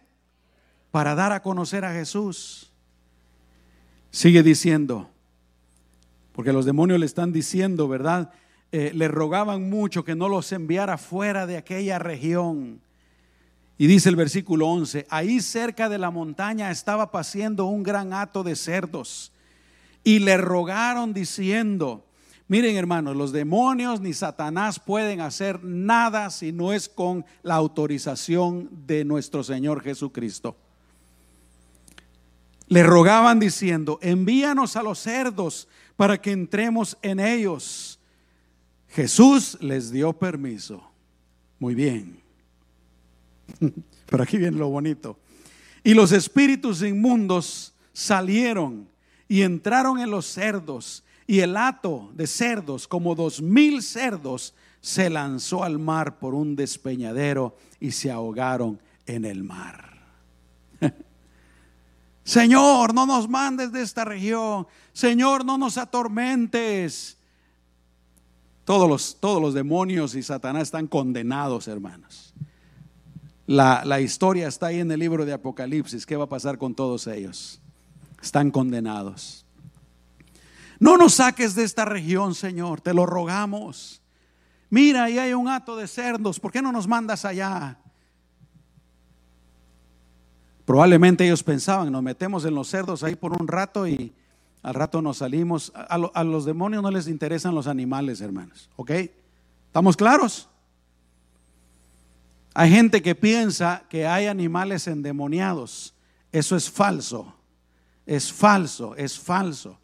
Para 0.92 1.16
dar 1.16 1.32
a 1.32 1.42
conocer 1.42 1.84
a 1.84 1.92
Jesús. 1.92 2.70
Sigue 4.12 4.42
diciendo, 4.42 5.10
porque 6.32 6.52
los 6.52 6.64
demonios 6.64 7.00
le 7.00 7.06
están 7.06 7.32
diciendo, 7.32 7.88
¿verdad? 7.88 8.32
Eh, 8.70 8.92
le 8.94 9.08
rogaban 9.08 9.68
mucho 9.68 10.04
que 10.04 10.14
no 10.14 10.28
los 10.28 10.52
enviara 10.52 10.98
fuera 10.98 11.46
de 11.46 11.56
aquella 11.56 11.98
región. 11.98 12.80
Y 13.80 13.86
dice 13.86 14.10
el 14.10 14.16
versículo 14.16 14.68
11, 14.68 15.06
ahí 15.08 15.40
cerca 15.40 15.88
de 15.88 15.96
la 15.96 16.10
montaña 16.10 16.70
estaba 16.70 17.10
paciendo 17.10 17.64
un 17.64 17.82
gran 17.82 18.12
hato 18.12 18.42
de 18.42 18.54
cerdos 18.54 19.32
y 20.04 20.18
le 20.18 20.36
rogaron 20.36 21.14
diciendo, 21.14 22.04
miren 22.46 22.76
hermanos, 22.76 23.16
los 23.16 23.32
demonios 23.32 24.02
ni 24.02 24.12
Satanás 24.12 24.78
pueden 24.78 25.22
hacer 25.22 25.64
nada 25.64 26.28
si 26.28 26.52
no 26.52 26.74
es 26.74 26.90
con 26.90 27.24
la 27.42 27.54
autorización 27.54 28.68
de 28.86 29.02
nuestro 29.06 29.42
Señor 29.42 29.82
Jesucristo. 29.82 30.58
Le 32.66 32.82
rogaban 32.82 33.40
diciendo, 33.40 33.98
envíanos 34.02 34.76
a 34.76 34.82
los 34.82 34.98
cerdos 34.98 35.68
para 35.96 36.20
que 36.20 36.32
entremos 36.32 36.98
en 37.00 37.18
ellos. 37.18 37.98
Jesús 38.88 39.56
les 39.62 39.90
dio 39.90 40.12
permiso. 40.12 40.82
Muy 41.58 41.74
bien. 41.74 42.19
Pero 44.06 44.22
aquí 44.22 44.38
viene 44.38 44.58
lo 44.58 44.68
bonito. 44.68 45.18
Y 45.82 45.94
los 45.94 46.12
espíritus 46.12 46.82
inmundos 46.82 47.74
salieron 47.92 48.88
y 49.28 49.42
entraron 49.42 49.98
en 49.98 50.10
los 50.10 50.26
cerdos 50.26 51.04
y 51.26 51.40
el 51.40 51.56
hato 51.56 52.10
de 52.14 52.26
cerdos, 52.26 52.88
como 52.88 53.14
dos 53.14 53.40
mil 53.40 53.82
cerdos, 53.82 54.52
se 54.80 55.08
lanzó 55.08 55.62
al 55.62 55.78
mar 55.78 56.18
por 56.18 56.34
un 56.34 56.56
despeñadero 56.56 57.56
y 57.78 57.92
se 57.92 58.10
ahogaron 58.10 58.80
en 59.06 59.24
el 59.24 59.44
mar. 59.44 60.00
Señor, 62.24 62.94
no 62.94 63.06
nos 63.06 63.28
mandes 63.28 63.70
de 63.70 63.82
esta 63.82 64.04
región. 64.04 64.66
Señor, 64.92 65.44
no 65.44 65.56
nos 65.56 65.78
atormentes. 65.78 67.16
Todos 68.64 68.88
los, 68.88 69.16
todos 69.20 69.40
los 69.40 69.54
demonios 69.54 70.16
y 70.16 70.24
Satanás 70.24 70.64
están 70.64 70.86
condenados, 70.86 71.68
hermanos. 71.68 72.34
La, 73.50 73.82
la 73.84 74.00
historia 74.00 74.46
está 74.46 74.66
ahí 74.66 74.78
en 74.78 74.92
el 74.92 75.00
libro 75.00 75.24
de 75.24 75.32
Apocalipsis. 75.32 76.06
¿Qué 76.06 76.16
va 76.16 76.24
a 76.24 76.28
pasar 76.28 76.56
con 76.56 76.72
todos 76.72 77.08
ellos? 77.08 77.60
están 78.22 78.50
condenados. 78.50 79.44
No 80.78 80.96
nos 80.96 81.14
saques 81.14 81.54
de 81.54 81.64
esta 81.64 81.84
región, 81.84 82.34
Señor, 82.34 82.80
te 82.80 82.94
lo 82.94 83.06
rogamos. 83.06 84.02
Mira, 84.68 85.04
ahí 85.04 85.18
hay 85.18 85.34
un 85.34 85.48
hato 85.48 85.76
de 85.76 85.88
cerdos, 85.88 86.38
¿por 86.38 86.52
qué 86.52 86.62
no 86.62 86.70
nos 86.70 86.86
mandas 86.86 87.24
allá? 87.24 87.78
Probablemente 90.64 91.24
ellos 91.24 91.42
pensaban, 91.42 91.90
nos 91.90 92.02
metemos 92.02 92.44
en 92.44 92.54
los 92.54 92.68
cerdos 92.68 93.02
ahí 93.02 93.16
por 93.16 93.32
un 93.40 93.48
rato 93.48 93.88
y 93.88 94.12
al 94.62 94.74
rato 94.74 95.02
nos 95.02 95.16
salimos. 95.16 95.72
A, 95.74 95.96
a 95.96 96.24
los 96.24 96.44
demonios 96.44 96.82
no 96.82 96.90
les 96.90 97.08
interesan 97.08 97.54
los 97.54 97.66
animales, 97.66 98.20
hermanos, 98.20 98.70
¿ok? 98.76 98.90
¿Estamos 99.66 99.96
claros? 99.96 100.49
Hay 102.54 102.70
gente 102.70 103.00
que 103.00 103.14
piensa 103.14 103.84
que 103.88 104.06
hay 104.06 104.26
animales 104.26 104.86
endemoniados. 104.86 105.94
Eso 106.32 106.56
es 106.56 106.70
falso. 106.70 107.34
Es 108.06 108.32
falso, 108.32 108.96
es 108.96 109.18
falso. 109.18 109.78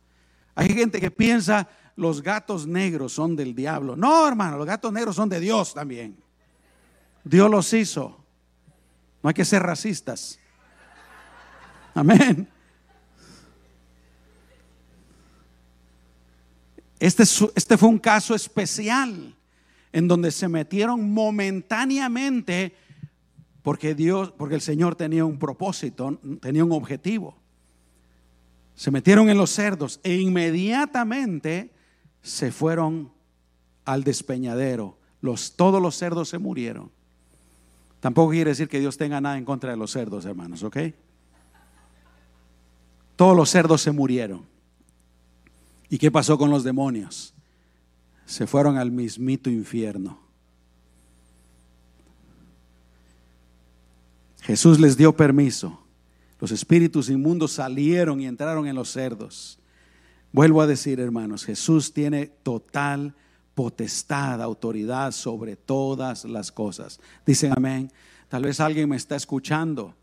Hay 0.55 0.69
gente 0.71 1.01
que 1.01 1.11
piensa 1.11 1.69
los 1.97 2.23
gatos 2.23 2.67
negros 2.67 3.13
son 3.13 3.37
del 3.37 3.55
diablo. 3.55 3.97
No, 3.97 4.27
hermano, 4.27 4.59
los 4.59 4.67
gatos 4.67 4.93
negros 4.93 5.17
son 5.17 5.29
de 5.29 5.41
Dios 5.41 5.75
también. 5.75 6.17
Dios 7.25 7.51
los 7.51 7.73
hizo. 7.73 8.25
No 9.23 9.29
hay 9.29 9.35
que 9.35 9.45
ser 9.45 9.63
racistas. 9.63 10.39
Amén. 11.95 12.49
Este, 16.99 17.25
este 17.55 17.77
fue 17.77 17.89
un 17.89 17.99
caso 17.99 18.35
especial 18.35 19.36
en 19.97 20.09
donde 20.09 20.31
se 20.31 20.49
metieron 20.49 21.13
momentáneamente 21.13 22.77
porque 23.63 23.95
Dios, 23.95 24.33
porque 24.37 24.55
el 24.55 24.61
Señor 24.61 24.95
tenía 24.95 25.25
un 25.25 25.39
propósito, 25.39 26.21
tenía 26.41 26.65
un 26.65 26.73
objetivo 26.73 27.37
se 28.77 28.91
metieron 28.91 29.31
en 29.31 29.39
los 29.39 29.51
cerdos 29.51 30.01
e 30.05 30.15
inmediatamente 30.17 31.73
se 32.23 32.53
fueron 32.53 33.11
al 33.87 34.05
despeñadero. 34.05 34.99
Los, 35.23 35.57
todos 35.57 35.81
los 35.81 35.97
cerdos 35.97 36.29
se 36.29 36.39
murieron. 36.39 36.93
Tampoco 38.01 38.33
quiere 38.33 38.51
decir 38.51 38.69
que 38.69 38.79
Dios 38.79 38.99
tenga 38.99 39.21
nada 39.21 39.39
en 39.39 39.47
contra 39.47 39.71
de 39.71 39.79
los 39.79 39.91
cerdos, 39.91 40.27
hermanos, 40.27 40.63
¿ok? 40.63 40.77
Todos 43.17 43.35
los 43.35 43.49
cerdos 43.49 43.81
se 43.81 43.93
murieron. 43.93 44.45
¿Y 45.89 45.97
qué 45.97 46.11
pasó 46.11 46.37
con 46.37 46.51
los 46.51 46.63
demonios? 46.63 47.33
Se 48.27 48.47
fueron 48.47 48.77
al 48.77 48.91
mismito 48.91 49.49
infierno. 49.49 50.19
Jesús 54.43 54.79
les 54.79 54.97
dio 54.97 55.17
permiso. 55.17 55.81
Los 56.41 56.53
espíritus 56.53 57.09
inmundos 57.09 57.53
salieron 57.53 58.21
y 58.21 58.27
entraron 58.27 58.67
en 58.67 58.77
los 58.77 58.91
cerdos. 58.91 59.59
Vuelvo 60.33 60.61
a 60.61 60.67
decir, 60.67 61.01
hermanos, 61.01 61.45
Jesús 61.45 61.93
tiene 61.93 62.27
total 62.27 63.15
potestad, 63.55 64.43
autoridad 64.43 65.13
sobre 65.13 65.57
todas 65.57 66.25
las 66.25 66.53
cosas. 66.53 67.01
Dicen 67.25 67.55
amén. 67.57 67.91
Tal 68.29 68.43
vez 68.43 68.61
alguien 68.61 68.89
me 68.89 68.97
está 68.97 69.17
escuchando 69.17 69.95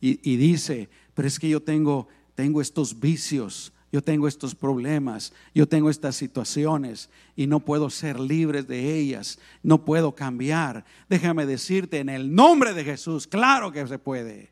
y, 0.00 0.20
y 0.30 0.36
dice, 0.36 0.88
pero 1.14 1.26
es 1.26 1.38
que 1.38 1.48
yo 1.48 1.60
tengo, 1.60 2.08
tengo 2.34 2.60
estos 2.60 3.00
vicios, 3.00 3.72
yo 3.92 4.02
tengo 4.02 4.28
estos 4.28 4.54
problemas, 4.54 5.32
yo 5.52 5.66
tengo 5.66 5.90
estas 5.90 6.14
situaciones 6.14 7.10
y 7.34 7.48
no 7.48 7.60
puedo 7.60 7.90
ser 7.90 8.20
libre 8.20 8.62
de 8.62 8.94
ellas, 8.96 9.38
no 9.62 9.84
puedo 9.84 10.14
cambiar. 10.14 10.84
Déjame 11.08 11.44
decirte 11.44 11.98
en 11.98 12.08
el 12.08 12.32
nombre 12.32 12.72
de 12.72 12.84
Jesús, 12.84 13.26
claro 13.26 13.72
que 13.72 13.86
se 13.86 13.98
puede, 13.98 14.50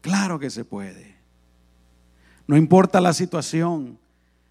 claro 0.00 0.38
que 0.38 0.50
se 0.50 0.64
puede. 0.64 1.16
No 2.46 2.56
importa 2.56 3.00
la 3.00 3.12
situación, 3.12 3.98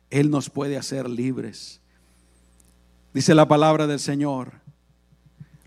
Él 0.10 0.30
nos 0.30 0.50
puede 0.50 0.78
hacer 0.78 1.10
libres. 1.10 1.80
Dice 3.14 3.34
la 3.34 3.48
palabra 3.48 3.88
del 3.88 4.00
Señor, 4.00 4.52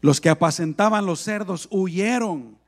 los 0.02 0.20
que 0.20 0.28
apacentaban 0.28 1.06
los 1.06 1.20
cerdos 1.20 1.68
huyeron 1.70 2.59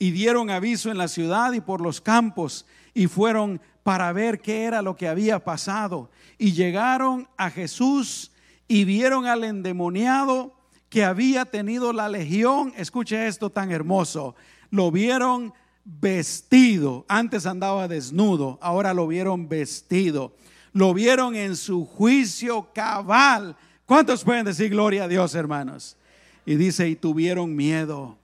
y 0.00 0.12
dieron 0.12 0.48
aviso 0.50 0.90
en 0.90 0.96
la 0.96 1.08
ciudad 1.08 1.52
y 1.52 1.60
por 1.60 1.82
los 1.82 2.00
campos 2.00 2.64
y 2.94 3.06
fueron 3.06 3.60
para 3.82 4.10
ver 4.12 4.40
qué 4.40 4.64
era 4.64 4.80
lo 4.80 4.96
que 4.96 5.06
había 5.06 5.44
pasado. 5.44 6.10
Y 6.38 6.52
llegaron 6.52 7.28
a 7.36 7.50
Jesús 7.50 8.32
y 8.66 8.84
vieron 8.84 9.26
al 9.26 9.44
endemoniado 9.44 10.54
que 10.88 11.04
había 11.04 11.44
tenido 11.44 11.92
la 11.92 12.08
legión. 12.08 12.72
Escuche 12.78 13.26
esto 13.26 13.50
tan 13.50 13.70
hermoso. 13.70 14.34
Lo 14.70 14.90
vieron 14.90 15.52
vestido. 15.84 17.04
Antes 17.06 17.44
andaba 17.44 17.86
desnudo, 17.86 18.58
ahora 18.62 18.94
lo 18.94 19.06
vieron 19.06 19.50
vestido. 19.50 20.34
Lo 20.72 20.94
vieron 20.94 21.36
en 21.36 21.56
su 21.56 21.84
juicio 21.84 22.70
cabal. 22.72 23.54
¿Cuántos 23.84 24.24
pueden 24.24 24.46
decir 24.46 24.70
gloria 24.70 25.04
a 25.04 25.08
Dios, 25.08 25.34
hermanos? 25.34 25.98
Y 26.46 26.54
dice, 26.54 26.88
y 26.88 26.96
tuvieron 26.96 27.54
miedo. 27.54 28.19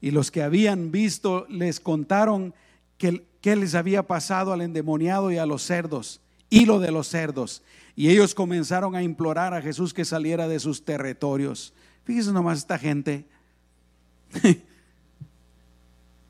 Y 0.00 0.10
los 0.10 0.30
que 0.30 0.42
habían 0.42 0.90
visto 0.90 1.46
les 1.48 1.80
contaron 1.80 2.54
que 2.98 3.24
qué 3.40 3.56
les 3.56 3.74
había 3.74 4.06
pasado 4.06 4.52
al 4.52 4.60
endemoniado 4.60 5.30
y 5.30 5.38
a 5.38 5.46
los 5.46 5.62
cerdos, 5.62 6.20
hilo 6.48 6.78
de 6.78 6.92
los 6.92 7.08
cerdos. 7.08 7.62
Y 7.96 8.08
ellos 8.10 8.34
comenzaron 8.34 8.94
a 8.94 9.02
implorar 9.02 9.54
a 9.54 9.62
Jesús 9.62 9.92
que 9.94 10.04
saliera 10.04 10.48
de 10.48 10.60
sus 10.60 10.84
territorios. 10.84 11.74
Fíjense 12.04 12.32
nomás 12.32 12.58
esta 12.58 12.78
gente. 12.78 13.26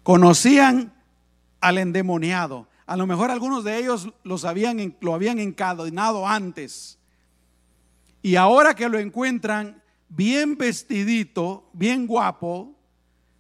Conocían 0.02 0.92
al 1.60 1.78
endemoniado. 1.78 2.68
A 2.86 2.96
lo 2.96 3.06
mejor 3.06 3.30
algunos 3.30 3.62
de 3.62 3.78
ellos 3.78 4.08
los 4.24 4.44
habían, 4.44 4.96
lo 5.00 5.14
habían 5.14 5.38
encadenado 5.38 6.26
antes. 6.26 6.98
Y 8.22 8.36
ahora 8.36 8.74
que 8.74 8.88
lo 8.88 8.98
encuentran 8.98 9.82
bien 10.08 10.56
vestidito, 10.56 11.68
bien 11.72 12.06
guapo, 12.06 12.74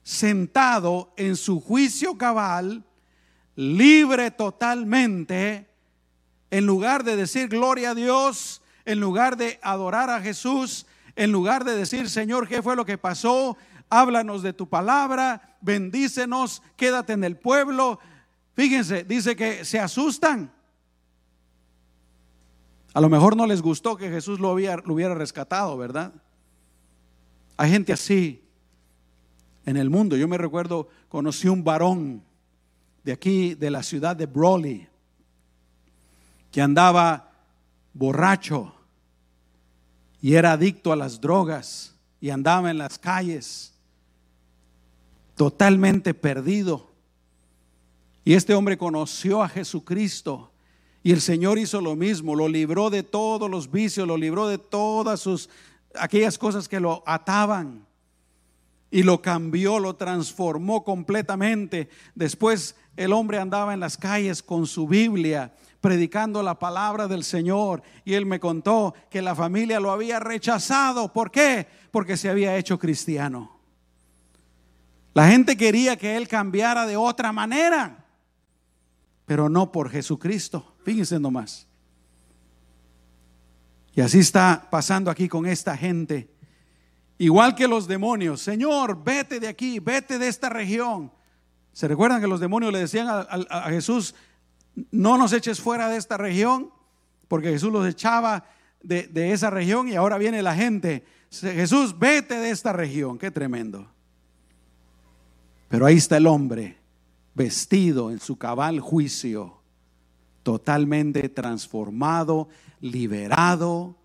sentado 0.02 1.12
en 1.16 1.36
su 1.36 1.60
juicio 1.60 2.16
cabal, 2.16 2.84
libre 3.56 4.30
totalmente, 4.30 5.68
en 6.50 6.66
lugar 6.66 7.04
de 7.04 7.16
decir 7.16 7.48
gloria 7.48 7.90
a 7.90 7.94
Dios, 7.94 8.62
en 8.84 9.00
lugar 9.00 9.36
de 9.36 9.58
adorar 9.62 10.10
a 10.10 10.20
Jesús, 10.20 10.86
en 11.16 11.32
lugar 11.32 11.64
de 11.64 11.76
decir, 11.76 12.08
Señor, 12.08 12.48
¿qué 12.48 12.62
fue 12.62 12.76
lo 12.76 12.84
que 12.84 12.98
pasó? 12.98 13.56
Háblanos 13.88 14.42
de 14.42 14.52
tu 14.52 14.68
palabra, 14.68 15.56
bendícenos, 15.60 16.62
quédate 16.76 17.12
en 17.12 17.24
el 17.24 17.36
pueblo. 17.36 17.98
Fíjense, 18.54 19.04
dice 19.04 19.36
que 19.36 19.64
se 19.64 19.78
asustan. 19.78 20.52
A 22.92 23.00
lo 23.00 23.08
mejor 23.08 23.36
no 23.36 23.46
les 23.46 23.62
gustó 23.62 23.96
que 23.96 24.10
Jesús 24.10 24.40
lo, 24.40 24.50
hubiera 24.52 25.14
rescatado, 25.14 25.76
¿verdad? 25.76 26.12
Hay 27.56 27.70
gente 27.70 27.92
así 27.92 28.42
en 29.66 29.76
el 29.76 29.90
mundo. 29.90 30.16
Yo 30.16 30.28
me 30.28 30.38
recuerdo, 30.38 30.88
conocí 31.08 31.48
un 31.48 31.64
varón 31.64 32.22
de 33.04 33.12
aquí, 33.12 33.54
de 33.54 33.70
la 33.70 33.82
ciudad 33.82 34.16
de 34.16 34.26
Brawley, 34.26 34.88
que 36.50 36.60
andaba 36.60 37.32
borracho 37.92 38.74
y 40.20 40.34
era 40.34 40.52
adicto 40.52 40.92
a 40.92 40.96
las 40.96 41.20
drogas 41.20 41.94
y 42.20 42.30
andaba 42.30 42.70
en 42.70 42.78
las 42.78 42.98
calles 42.98 43.72
totalmente 45.34 46.12
perdido. 46.12 46.90
Y 48.24 48.34
este 48.34 48.54
hombre 48.54 48.76
conoció 48.76 49.42
a 49.42 49.48
Jesucristo 49.48 50.52
y 51.02 51.12
el 51.12 51.20
Señor 51.22 51.58
hizo 51.58 51.80
lo 51.80 51.96
mismo, 51.96 52.34
lo 52.34 52.48
libró 52.48 52.90
de 52.90 53.02
todos 53.02 53.50
los 53.50 53.70
vicios, 53.70 54.06
lo 54.06 54.18
libró 54.18 54.48
de 54.48 54.58
todas 54.58 55.20
sus 55.20 55.48
aquellas 55.94 56.38
cosas 56.38 56.68
que 56.68 56.78
lo 56.78 57.02
ataban 57.06 57.86
y 58.90 59.02
lo 59.02 59.22
cambió, 59.22 59.78
lo 59.78 59.96
transformó 59.96 60.84
completamente. 60.84 61.88
Después 62.14 62.76
el 62.96 63.12
hombre 63.12 63.38
andaba 63.38 63.74
en 63.74 63.80
las 63.80 63.96
calles 63.96 64.42
con 64.42 64.66
su 64.66 64.86
Biblia 64.86 65.52
predicando 65.80 66.42
la 66.42 66.58
palabra 66.58 67.08
del 67.08 67.24
Señor 67.24 67.82
y 68.04 68.14
él 68.14 68.26
me 68.26 68.38
contó 68.38 68.94
que 69.08 69.22
la 69.22 69.34
familia 69.34 69.80
lo 69.80 69.90
había 69.90 70.20
rechazado. 70.20 71.12
¿Por 71.12 71.30
qué? 71.30 71.66
Porque 71.90 72.16
se 72.16 72.28
había 72.28 72.56
hecho 72.56 72.78
cristiano. 72.78 73.58
La 75.14 75.28
gente 75.28 75.56
quería 75.56 75.96
que 75.96 76.16
él 76.16 76.28
cambiara 76.28 76.86
de 76.86 76.96
otra 76.96 77.32
manera, 77.32 78.04
pero 79.26 79.48
no 79.48 79.72
por 79.72 79.90
Jesucristo. 79.90 80.76
Fíjense 80.84 81.18
nomás. 81.18 81.66
Y 83.94 84.02
así 84.02 84.20
está 84.20 84.68
pasando 84.70 85.10
aquí 85.10 85.28
con 85.28 85.46
esta 85.46 85.76
gente. 85.76 86.30
Igual 87.20 87.54
que 87.54 87.68
los 87.68 87.86
demonios, 87.86 88.40
Señor, 88.40 89.04
vete 89.04 89.40
de 89.40 89.48
aquí, 89.48 89.78
vete 89.78 90.18
de 90.18 90.26
esta 90.26 90.48
región. 90.48 91.12
¿Se 91.70 91.86
recuerdan 91.86 92.18
que 92.18 92.26
los 92.26 92.40
demonios 92.40 92.72
le 92.72 92.78
decían 92.78 93.08
a, 93.10 93.64
Jesús, 93.68 94.14
no 94.90 95.18
nos 95.18 95.34
eches 95.34 95.60
fuera 95.60 95.90
de 95.90 95.98
esta 95.98 96.16
región? 96.16 96.70
Porque 97.28 97.50
Jesús 97.50 97.70
los 97.70 97.86
echaba 97.86 98.46
de, 98.82 99.02
de 99.02 99.32
esa 99.32 99.50
región 99.50 99.86
y 99.86 99.96
ahora 99.96 100.16
viene 100.16 100.40
la 100.40 100.54
gente. 100.54 101.04
Jesús, 101.30 101.98
vete 101.98 102.36
de 102.36 102.48
esta 102.48 102.72
región. 102.72 103.18
Qué 103.18 103.30
tremendo. 103.30 103.86
Pero 105.68 105.84
ahí 105.84 105.98
está 105.98 106.16
el 106.16 106.26
hombre, 106.26 106.78
vestido 107.34 108.10
en 108.10 108.18
su 108.18 108.38
cabal 108.38 108.80
juicio, 108.80 109.60
totalmente 110.42 111.28
transformado, 111.28 112.48
liberado, 112.80 113.99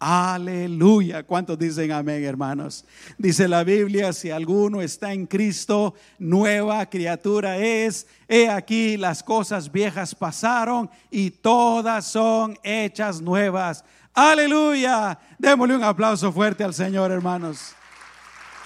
Aleluya. 0.00 1.24
¿Cuántos 1.24 1.58
dicen 1.58 1.90
amén, 1.90 2.22
hermanos? 2.24 2.84
Dice 3.16 3.48
la 3.48 3.64
Biblia, 3.64 4.12
si 4.12 4.30
alguno 4.30 4.80
está 4.80 5.12
en 5.12 5.26
Cristo, 5.26 5.94
nueva 6.20 6.86
criatura 6.86 7.56
es. 7.56 8.06
He 8.28 8.48
aquí 8.48 8.96
las 8.96 9.24
cosas 9.24 9.72
viejas 9.72 10.14
pasaron 10.14 10.88
y 11.10 11.30
todas 11.30 12.04
son 12.04 12.56
hechas 12.62 13.20
nuevas. 13.20 13.84
Aleluya. 14.14 15.18
Démosle 15.36 15.74
un 15.74 15.82
aplauso 15.82 16.32
fuerte 16.32 16.62
al 16.62 16.74
Señor, 16.74 17.10
hermanos. 17.10 17.74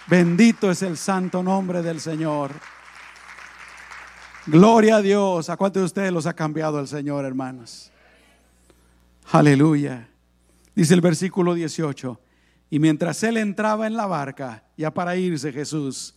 Bendito 0.08 0.70
es 0.70 0.82
el 0.82 0.98
santo 0.98 1.42
nombre 1.42 1.80
del 1.80 2.00
Señor. 2.00 2.50
Gloria 4.46 4.96
a 4.96 5.00
Dios. 5.02 5.48
¿A 5.48 5.56
cuántos 5.56 5.80
de 5.80 5.86
ustedes 5.86 6.12
los 6.12 6.26
ha 6.26 6.34
cambiado 6.34 6.78
el 6.78 6.88
Señor, 6.88 7.24
hermanos? 7.24 7.90
Aleluya. 9.30 10.11
Dice 10.74 10.94
el 10.94 11.00
versículo 11.02 11.54
18, 11.54 12.20
y 12.70 12.78
mientras 12.78 13.22
él 13.22 13.36
entraba 13.36 13.86
en 13.86 13.94
la 13.94 14.06
barca, 14.06 14.64
ya 14.76 14.94
para 14.94 15.16
irse 15.16 15.52
Jesús, 15.52 16.14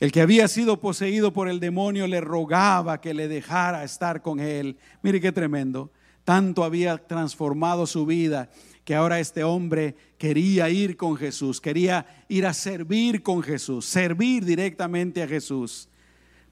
el 0.00 0.10
que 0.12 0.20
había 0.20 0.48
sido 0.48 0.80
poseído 0.80 1.32
por 1.32 1.48
el 1.48 1.60
demonio 1.60 2.06
le 2.06 2.20
rogaba 2.20 3.00
que 3.00 3.14
le 3.14 3.28
dejara 3.28 3.84
estar 3.84 4.20
con 4.20 4.40
él. 4.40 4.76
Mire 5.02 5.20
qué 5.20 5.32
tremendo. 5.32 5.90
Tanto 6.24 6.64
había 6.64 6.98
transformado 6.98 7.86
su 7.86 8.04
vida 8.04 8.50
que 8.84 8.94
ahora 8.94 9.20
este 9.20 9.44
hombre 9.44 9.96
quería 10.18 10.68
ir 10.68 10.96
con 10.96 11.16
Jesús, 11.16 11.60
quería 11.60 12.06
ir 12.28 12.46
a 12.46 12.52
servir 12.52 13.22
con 13.22 13.42
Jesús, 13.42 13.86
servir 13.86 14.44
directamente 14.44 15.22
a 15.22 15.28
Jesús. 15.28 15.88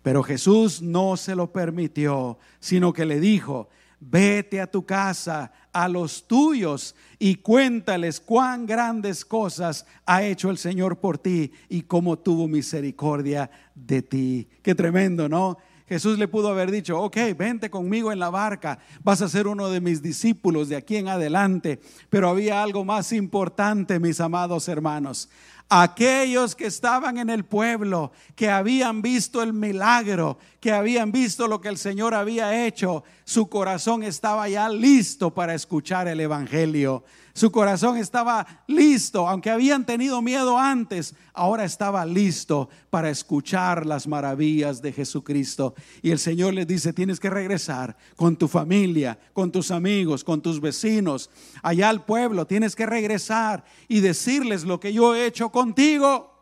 Pero 0.03 0.23
Jesús 0.23 0.81
no 0.81 1.16
se 1.16 1.35
lo 1.35 1.53
permitió, 1.53 2.38
sino 2.61 2.92
que 2.92 3.05
le 3.05 3.20
dijo, 3.20 3.68
vete 4.10 4.60
a 4.60 4.66
tu 4.66 4.84
casa, 4.84 5.52
a 5.72 5.88
los 5.88 6.26
tuyos, 6.26 6.94
y 7.18 7.36
cuéntales 7.36 8.20
cuán 8.20 8.66
grandes 8.66 9.24
cosas 9.24 9.86
ha 10.06 10.22
hecho 10.22 10.50
el 10.50 10.58
Señor 10.58 10.98
por 10.98 11.18
ti 11.18 11.52
y 11.68 11.82
cómo 11.82 12.18
tuvo 12.18 12.46
misericordia 12.48 13.50
de 13.74 14.02
ti. 14.02 14.48
Qué 14.62 14.74
tremendo, 14.74 15.28
¿no? 15.28 15.56
Jesús 15.86 16.18
le 16.18 16.28
pudo 16.28 16.48
haber 16.48 16.70
dicho, 16.70 16.98
ok, 16.98 17.16
vente 17.36 17.68
conmigo 17.68 18.10
en 18.10 18.18
la 18.18 18.30
barca, 18.30 18.78
vas 19.02 19.20
a 19.20 19.28
ser 19.28 19.46
uno 19.46 19.68
de 19.68 19.82
mis 19.82 20.00
discípulos 20.00 20.70
de 20.70 20.76
aquí 20.76 20.96
en 20.96 21.08
adelante. 21.08 21.78
Pero 22.08 22.30
había 22.30 22.62
algo 22.62 22.84
más 22.84 23.12
importante, 23.12 24.00
mis 24.00 24.18
amados 24.20 24.68
hermanos. 24.68 25.28
Aquellos 25.68 26.54
que 26.54 26.66
estaban 26.66 27.18
en 27.18 27.30
el 27.30 27.44
pueblo, 27.44 28.12
que 28.34 28.50
habían 28.50 29.02
visto 29.02 29.42
el 29.42 29.52
milagro, 29.52 30.38
que 30.64 30.72
habían 30.72 31.12
visto 31.12 31.46
lo 31.46 31.61
que 31.61 31.68
el 31.68 31.77
Señor 31.77 32.14
había 32.14 32.64
hecho, 32.64 33.05
su 33.24 33.50
corazón 33.50 34.03
estaba 34.03 34.48
ya 34.48 34.66
listo 34.70 35.35
para 35.35 35.55
escuchar 35.55 36.09
el 36.09 36.18
Evangelio. 36.20 37.05
Su 37.35 37.53
corazón 37.53 37.98
estaba 37.98 38.46
listo, 38.66 39.29
aunque 39.29 39.50
habían 39.50 39.85
tenido 39.85 40.22
miedo 40.22 40.59
antes, 40.59 41.14
ahora 41.35 41.66
estaba 41.66 42.07
listo 42.07 42.70
para 42.88 43.11
escuchar 43.11 43.85
las 43.85 44.07
maravillas 44.07 44.81
de 44.81 44.94
Jesucristo. 44.94 45.74
Y 46.00 46.12
el 46.12 46.18
Señor 46.18 46.55
les 46.55 46.66
dice, 46.66 46.94
tienes 46.94 47.20
que 47.20 47.29
regresar 47.29 47.94
con 48.16 48.35
tu 48.35 48.48
familia, 48.48 49.18
con 49.35 49.53
tus 49.53 49.70
amigos, 49.70 50.24
con 50.24 50.40
tus 50.40 50.62
vecinos, 50.62 51.29
allá 51.62 51.90
al 51.90 52.07
pueblo, 52.07 52.46
tienes 52.46 52.74
que 52.74 52.87
regresar 52.87 53.66
y 53.87 54.00
decirles 54.00 54.64
lo 54.64 54.81
que 54.81 54.94
yo 54.94 55.14
he 55.14 55.27
hecho 55.27 55.50
contigo. 55.50 56.34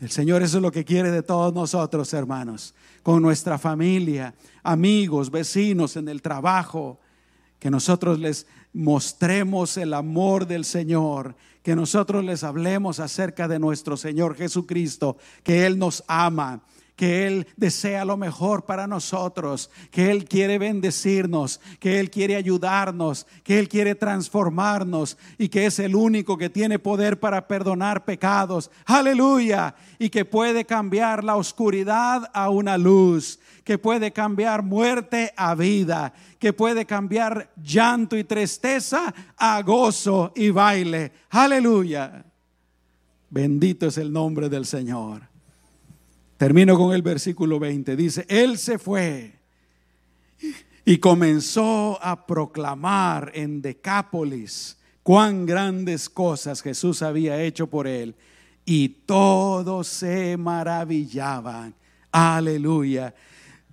El 0.00 0.10
Señor 0.10 0.42
eso 0.42 0.58
es 0.58 0.62
lo 0.62 0.72
que 0.72 0.84
quiere 0.84 1.10
de 1.10 1.22
todos 1.22 1.54
nosotros, 1.54 2.12
hermanos, 2.12 2.74
con 3.02 3.22
nuestra 3.22 3.58
familia, 3.58 4.34
amigos, 4.62 5.30
vecinos, 5.30 5.96
en 5.96 6.08
el 6.08 6.20
trabajo, 6.20 7.00
que 7.58 7.70
nosotros 7.70 8.18
les 8.18 8.46
mostremos 8.72 9.76
el 9.76 9.94
amor 9.94 10.46
del 10.46 10.64
Señor, 10.64 11.36
que 11.62 11.76
nosotros 11.76 12.24
les 12.24 12.44
hablemos 12.44 13.00
acerca 13.00 13.48
de 13.48 13.58
nuestro 13.58 13.96
Señor 13.96 14.36
Jesucristo, 14.36 15.16
que 15.42 15.64
Él 15.64 15.78
nos 15.78 16.04
ama, 16.08 16.60
que 16.96 17.26
Él 17.26 17.46
desea 17.56 18.04
lo 18.04 18.16
mejor 18.16 18.64
para 18.64 18.86
nosotros, 18.86 19.70
que 19.90 20.10
Él 20.10 20.26
quiere 20.26 20.58
bendecirnos, 20.58 21.60
que 21.80 21.98
Él 21.98 22.10
quiere 22.10 22.36
ayudarnos, 22.36 23.26
que 23.42 23.58
Él 23.58 23.68
quiere 23.68 23.94
transformarnos 23.94 25.18
y 25.36 25.48
que 25.48 25.66
es 25.66 25.78
el 25.80 25.96
único 25.96 26.38
que 26.38 26.50
tiene 26.50 26.78
poder 26.78 27.18
para 27.18 27.48
perdonar 27.48 28.04
pecados. 28.04 28.70
Aleluya. 28.84 29.74
Y 29.98 30.10
que 30.10 30.24
puede 30.24 30.64
cambiar 30.64 31.24
la 31.24 31.36
oscuridad 31.36 32.30
a 32.32 32.50
una 32.50 32.78
luz, 32.78 33.40
que 33.64 33.78
puede 33.78 34.12
cambiar 34.12 34.62
muerte 34.62 35.32
a 35.36 35.54
vida, 35.54 36.12
que 36.38 36.52
puede 36.52 36.84
cambiar 36.84 37.50
llanto 37.60 38.16
y 38.16 38.24
tristeza 38.24 39.12
a 39.36 39.62
gozo 39.62 40.32
y 40.36 40.50
baile. 40.50 41.12
Aleluya. 41.30 42.24
Bendito 43.30 43.86
es 43.86 43.98
el 43.98 44.12
nombre 44.12 44.48
del 44.48 44.64
Señor. 44.64 45.33
Termino 46.36 46.76
con 46.76 46.94
el 46.94 47.02
versículo 47.02 47.58
20. 47.58 47.96
Dice, 47.96 48.26
Él 48.28 48.58
se 48.58 48.78
fue 48.78 49.32
y 50.84 50.98
comenzó 50.98 51.98
a 52.02 52.26
proclamar 52.26 53.32
en 53.34 53.62
Decápolis 53.62 54.76
cuán 55.02 55.46
grandes 55.46 56.08
cosas 56.10 56.62
Jesús 56.62 57.02
había 57.02 57.40
hecho 57.42 57.68
por 57.68 57.86
él. 57.86 58.14
Y 58.66 58.88
todos 58.88 59.86
se 59.86 60.36
maravillaban. 60.36 61.74
Aleluya. 62.10 63.14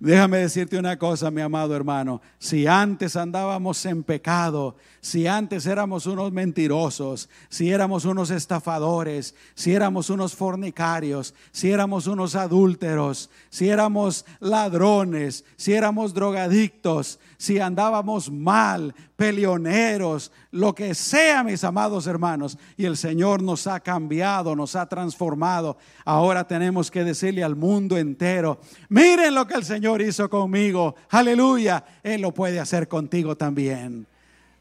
Déjame 0.02 0.38
decirte 0.38 0.76
una 0.76 0.98
cosa, 0.98 1.30
mi 1.30 1.42
amado 1.42 1.76
hermano. 1.76 2.20
Si 2.40 2.66
antes 2.66 3.14
andábamos 3.14 3.86
en 3.86 4.02
pecado, 4.02 4.74
si 5.00 5.28
antes 5.28 5.64
éramos 5.64 6.06
unos 6.06 6.32
mentirosos, 6.32 7.28
si 7.48 7.70
éramos 7.70 8.04
unos 8.04 8.30
estafadores, 8.30 9.36
si 9.54 9.72
éramos 9.72 10.10
unos 10.10 10.34
fornicarios, 10.34 11.34
si 11.52 11.70
éramos 11.70 12.08
unos 12.08 12.34
adúlteros, 12.34 13.30
si 13.48 13.68
éramos 13.68 14.24
ladrones, 14.40 15.44
si 15.56 15.72
éramos 15.72 16.14
drogadictos, 16.14 17.20
si 17.36 17.60
andábamos 17.60 18.28
mal, 18.28 18.96
peleoneros, 19.14 20.32
lo 20.50 20.74
que 20.74 20.94
sea, 20.94 21.44
mis 21.44 21.62
amados 21.62 22.08
hermanos, 22.08 22.58
y 22.76 22.86
el 22.86 22.96
Señor 22.96 23.40
nos 23.40 23.68
ha 23.68 23.78
cambiado, 23.78 24.56
nos 24.56 24.74
ha 24.74 24.86
transformado. 24.86 25.76
Ahora 26.04 26.46
tenemos 26.48 26.90
que 26.90 27.04
decirle 27.04 27.44
al 27.44 27.54
mundo 27.54 27.96
entero, 27.96 28.58
miren 28.88 29.36
lo 29.36 29.46
que 29.46 29.54
el 29.54 29.64
Señor 29.64 29.91
hizo 30.00 30.30
conmigo, 30.30 30.94
aleluya, 31.10 31.84
Él 32.02 32.22
lo 32.22 32.32
puede 32.32 32.58
hacer 32.60 32.88
contigo 32.88 33.36
también. 33.36 34.06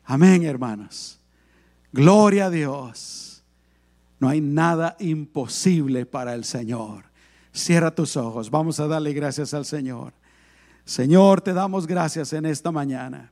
Amén, 0.04 0.44
hermanos. 0.44 1.20
Gloria 1.92 2.48
a 2.48 2.50
Dios. 2.50 3.44
No 4.20 4.30
hay 4.30 4.42
nada 4.42 4.96
imposible 5.00 6.06
para 6.06 6.34
el 6.34 6.44
Señor. 6.44 7.06
Cierra 7.54 7.94
tus 7.94 8.16
ojos, 8.18 8.50
vamos 8.50 8.80
a 8.80 8.88
darle 8.88 9.14
gracias 9.14 9.54
al 9.54 9.66
Señor. 9.66 10.14
Señor, 10.86 11.42
te 11.42 11.54
damos 11.54 11.88
gracias 11.88 12.34
en 12.34 12.46
esta 12.46 12.72
mañana, 12.72 13.32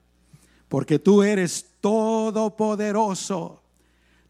porque 0.68 1.00
tú 1.00 1.24
eres 1.24 1.66
todopoderoso. 1.82 3.59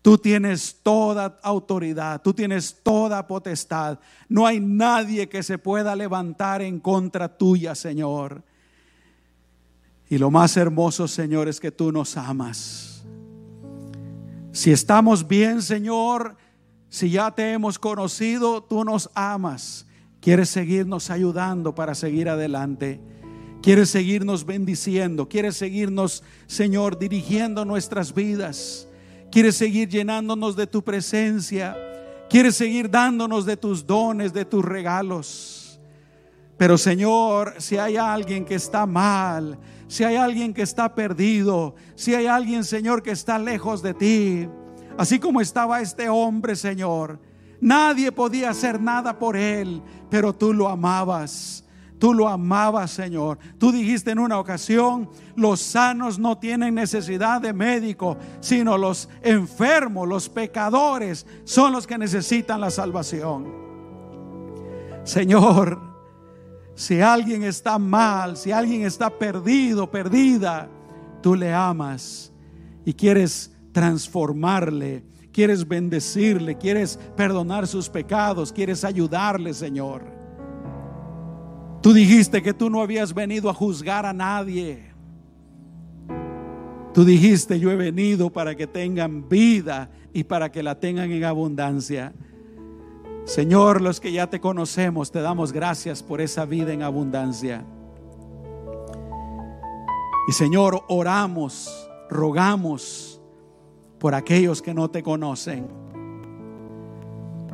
Tú 0.02 0.18
tienes 0.18 0.78
toda 0.82 1.40
autoridad, 1.44 2.22
tú 2.22 2.34
tienes 2.34 2.78
toda 2.84 3.28
potestad. 3.28 4.00
No 4.30 4.48
hay 4.48 4.60
nadie 4.60 5.28
que 5.28 5.44
se 5.44 5.58
pueda 5.58 5.96
levantar 5.96 6.62
en 6.62 6.80
contra 6.80 7.38
tuya, 7.38 7.76
Señor. 7.76 8.44
Y 10.10 10.18
lo 10.18 10.32
más 10.32 10.58
hermoso, 10.58 11.08
Señor, 11.08 11.48
es 11.48 11.60
que 11.60 11.72
tú 11.72 11.92
nos 11.92 12.18
amas. 12.18 13.04
Si 14.52 14.72
estamos 14.72 15.28
bien, 15.28 15.62
Señor, 15.62 16.36
si 16.90 17.12
ya 17.12 17.30
te 17.32 17.52
hemos 17.52 17.78
conocido, 17.78 18.64
tú 18.64 18.84
nos 18.84 19.10
amas. 19.14 19.86
Quieres 20.22 20.50
seguirnos 20.50 21.12
ayudando 21.12 21.76
para 21.76 21.94
seguir 21.94 22.28
adelante. 22.28 23.00
Quieres 23.62 23.90
seguirnos 23.90 24.46
bendiciendo. 24.46 25.30
Quieres 25.30 25.58
seguirnos, 25.58 26.24
Señor, 26.48 26.98
dirigiendo 26.98 27.64
nuestras 27.64 28.14
vidas. 28.14 28.89
Quieres 29.32 29.58
seguir 29.58 29.90
llenándonos 29.90 30.56
de 30.56 30.68
tu 30.68 30.84
presencia. 30.84 31.78
Quieres 32.30 32.56
seguir 32.56 32.90
dándonos 32.90 33.46
de 33.46 33.58
tus 33.58 33.86
dones, 33.86 34.34
de 34.34 34.46
tus 34.46 34.64
regalos. 34.64 35.80
Pero 36.58 36.78
Señor, 36.78 37.56
si 37.58 37.78
hay 37.78 37.98
alguien 37.98 38.46
que 38.46 38.56
está 38.56 38.86
mal, 38.86 39.58
si 39.88 40.04
hay 40.04 40.18
alguien 40.18 40.54
que 40.54 40.62
está 40.62 40.94
perdido, 40.94 41.76
si 41.96 42.14
hay 42.14 42.28
alguien, 42.28 42.64
Señor, 42.64 43.02
que 43.02 43.12
está 43.12 43.40
lejos 43.40 43.82
de 43.82 43.94
ti, 43.94 44.50
así 44.98 45.20
como 45.20 45.40
estaba 45.40 45.80
este 45.82 46.10
hombre, 46.10 46.56
Señor, 46.56 47.20
Nadie 47.62 48.12
podía 48.12 48.52
hacer 48.52 48.82
nada 48.82 49.20
por 49.20 49.36
él, 49.36 49.82
pero 50.10 50.34
tú 50.34 50.54
lo 50.54 50.70
amabas. 50.70 51.64
Tú 52.00 52.14
lo 52.14 52.30
amabas, 52.30 52.92
Señor. 52.92 53.38
Tú 53.58 53.72
dijiste 53.72 54.12
en 54.12 54.20
una 54.20 54.40
ocasión, 54.40 55.10
los 55.36 55.60
sanos 55.60 56.18
no 56.18 56.38
tienen 56.38 56.76
necesidad 56.76 57.42
de 57.42 57.52
médico, 57.54 58.18
sino 58.40 58.78
los 58.78 59.10
enfermos, 59.22 60.08
los 60.08 60.30
pecadores, 60.30 61.26
son 61.44 61.74
los 61.74 61.86
que 61.86 61.98
necesitan 61.98 62.62
la 62.62 62.72
salvación. 62.72 63.54
Señor, 65.04 65.80
si 66.74 67.02
alguien 67.02 67.44
está 67.44 67.78
mal, 67.78 68.38
si 68.38 68.54
alguien 68.54 68.86
está 68.86 69.10
perdido, 69.10 69.92
perdida, 69.92 70.70
tú 71.22 71.36
le 71.36 71.54
amas 71.54 72.32
y 72.86 72.94
quieres 72.94 73.52
transformarle 73.74 75.04
quieres 75.32 75.66
bendecirle, 75.66 76.58
quieres 76.58 77.00
perdonar 77.16 77.66
sus 77.66 77.88
pecados, 77.88 78.52
quieres 78.52 78.84
ayudarle, 78.84 79.54
Señor. 79.54 80.19
Tú 81.82 81.94
dijiste 81.94 82.42
que 82.42 82.54
tú 82.54 82.70
no 82.70 82.82
habías 82.82 83.14
venido 83.14 83.50
a 83.50 83.54
juzgar 83.54 84.06
a 84.06 84.14
nadie. 84.14 84.90
Tú 86.94 87.06
dijiste, 87.06 87.60
yo 87.60 87.72
he 87.72 87.76
venido 87.76 88.30
para 88.30 88.56
que 88.56 88.68
tengan 88.68 89.30
vida 89.30 89.90
y 90.12 90.24
para 90.26 90.52
que 90.52 90.62
la 90.62 90.80
tengan 90.80 91.12
en 91.12 91.24
abundancia. 91.24 92.14
Señor, 93.24 93.82
los 93.82 94.00
que 94.00 94.12
ya 94.12 94.28
te 94.28 94.42
conocemos, 94.42 95.12
te 95.12 95.22
damos 95.22 95.54
gracias 95.54 96.04
por 96.04 96.20
esa 96.20 96.46
vida 96.46 96.74
en 96.74 96.82
abundancia. 96.82 97.64
Y 100.28 100.32
Señor, 100.34 100.84
oramos, 100.90 101.90
rogamos 102.10 103.22
por 104.00 104.16
aquellos 104.16 104.62
que 104.62 104.74
no 104.74 104.90
te 104.90 105.02
conocen. 105.02 105.68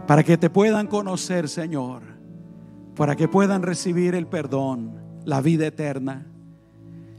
Para 0.07 0.23
que 0.23 0.37
te 0.37 0.49
puedan 0.49 0.87
conocer, 0.87 1.49
Señor. 1.49 2.14
Para 2.95 3.15
que 3.15 3.27
puedan 3.27 3.61
recibir 3.61 4.15
el 4.15 4.27
perdón, 4.27 5.01
la 5.25 5.41
vida 5.41 5.67
eterna. 5.67 6.27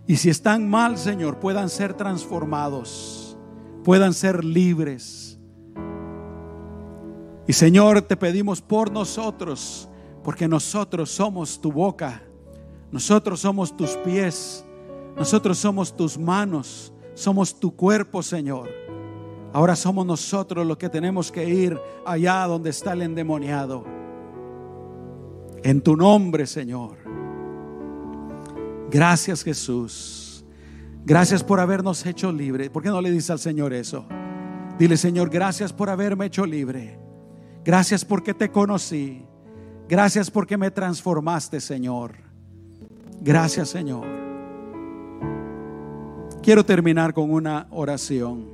Y 0.06 0.16
si 0.16 0.30
están 0.30 0.68
mal, 0.68 0.96
Señor, 0.98 1.38
puedan 1.38 1.68
ser 1.68 1.94
transformados, 1.94 3.36
puedan 3.84 4.14
ser 4.14 4.44
libres. 4.44 5.38
Y 7.48 7.52
Señor, 7.52 8.02
te 8.02 8.16
pedimos 8.16 8.60
por 8.62 8.90
nosotros, 8.90 9.88
porque 10.22 10.48
nosotros 10.48 11.10
somos 11.10 11.60
tu 11.60 11.72
boca, 11.72 12.22
nosotros 12.90 13.40
somos 13.40 13.76
tus 13.76 13.90
pies, 13.98 14.64
nosotros 15.16 15.58
somos 15.58 15.96
tus 15.96 16.18
manos, 16.18 16.92
somos 17.14 17.58
tu 17.58 17.74
cuerpo, 17.74 18.22
Señor. 18.22 18.68
Ahora 19.52 19.74
somos 19.74 20.04
nosotros 20.04 20.66
los 20.66 20.76
que 20.76 20.88
tenemos 20.88 21.32
que 21.32 21.48
ir 21.48 21.80
allá 22.04 22.46
donde 22.46 22.70
está 22.70 22.92
el 22.92 23.02
endemoniado. 23.02 23.95
En 25.66 25.80
tu 25.80 25.96
nombre, 25.96 26.46
Señor. 26.46 26.96
Gracias, 28.88 29.42
Jesús. 29.42 30.44
Gracias 31.04 31.42
por 31.42 31.58
habernos 31.58 32.06
hecho 32.06 32.30
libre. 32.30 32.70
¿Por 32.70 32.84
qué 32.84 32.88
no 32.88 33.00
le 33.00 33.10
dices 33.10 33.30
al 33.30 33.40
Señor 33.40 33.72
eso? 33.72 34.06
Dile, 34.78 34.96
Señor, 34.96 35.28
gracias 35.28 35.72
por 35.72 35.90
haberme 35.90 36.26
hecho 36.26 36.46
libre. 36.46 37.00
Gracias 37.64 38.04
porque 38.04 38.32
te 38.32 38.48
conocí. 38.48 39.24
Gracias 39.88 40.30
porque 40.30 40.56
me 40.56 40.70
transformaste, 40.70 41.60
Señor. 41.60 42.12
Gracias, 43.20 43.68
Señor. 43.68 44.06
Quiero 46.44 46.64
terminar 46.64 47.12
con 47.12 47.28
una 47.28 47.66
oración. 47.70 48.46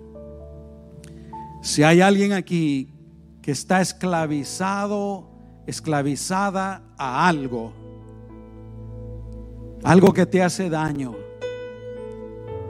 Si 1.60 1.82
hay 1.82 2.00
alguien 2.00 2.32
aquí 2.32 2.88
que 3.42 3.50
está 3.50 3.82
esclavizado, 3.82 5.31
esclavizada 5.66 6.82
a 6.96 7.28
algo, 7.28 7.72
algo 9.82 10.12
que 10.12 10.26
te 10.26 10.42
hace 10.42 10.68
daño, 10.70 11.14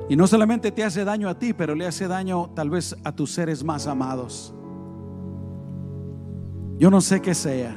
y 0.09 0.17
no 0.17 0.27
solamente 0.27 0.71
te 0.73 0.85
hace 0.85 1.05
daño 1.05 1.29
a 1.29 1.39
ti, 1.39 1.53
pero 1.53 1.75
le 1.75 1.87
hace 1.87 2.07
daño 2.07 2.51
tal 2.55 2.69
vez 2.71 2.95
a 3.05 3.13
tus 3.13 3.33
seres 3.33 3.65
más 3.65 3.87
amados. 3.87 4.55
Yo 6.79 6.91
no 6.91 7.01
sé 7.01 7.23
qué 7.23 7.35
sea, 7.35 7.77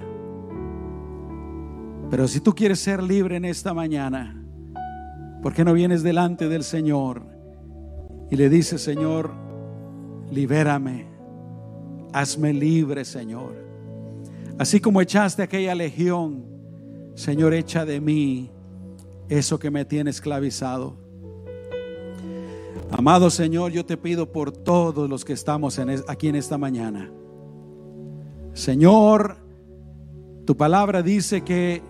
pero 2.10 2.28
si 2.28 2.40
tú 2.40 2.54
quieres 2.54 2.80
ser 2.80 3.02
libre 3.02 3.38
en 3.38 3.46
esta 3.46 3.74
mañana, 3.74 4.42
¿por 5.42 5.54
qué 5.54 5.64
no 5.64 5.74
vienes 5.74 6.04
delante 6.04 6.50
del 6.50 6.64
Señor 6.64 7.26
y 8.30 8.36
le 8.36 8.50
dices, 8.50 8.82
Señor, 8.82 9.32
libérame, 10.32 11.08
hazme 12.14 12.54
libre, 12.54 13.06
Señor? 13.06 13.65
Así 14.58 14.80
como 14.80 15.02
echaste 15.02 15.44
aquella 15.44 15.76
legión, 15.76 16.46
Señor, 17.16 17.54
echa 17.54 17.86
de 17.86 18.00
mí 18.00 18.52
eso 19.28 19.60
que 19.60 19.70
me 19.70 19.84
tiene 19.84 20.10
esclavizado. 20.10 20.96
Amado 22.92 23.30
Señor, 23.30 23.72
yo 23.72 23.86
te 23.86 23.98
pido 23.98 24.32
por 24.32 24.52
todos 24.52 25.10
los 25.10 25.26
que 25.26 25.34
estamos 25.34 25.80
aquí 26.08 26.30
en 26.30 26.36
esta 26.36 26.58
mañana. 26.58 27.12
Señor, 28.54 29.38
tu 30.46 30.56
palabra 30.56 31.02
dice 31.02 31.42
que 31.42 31.82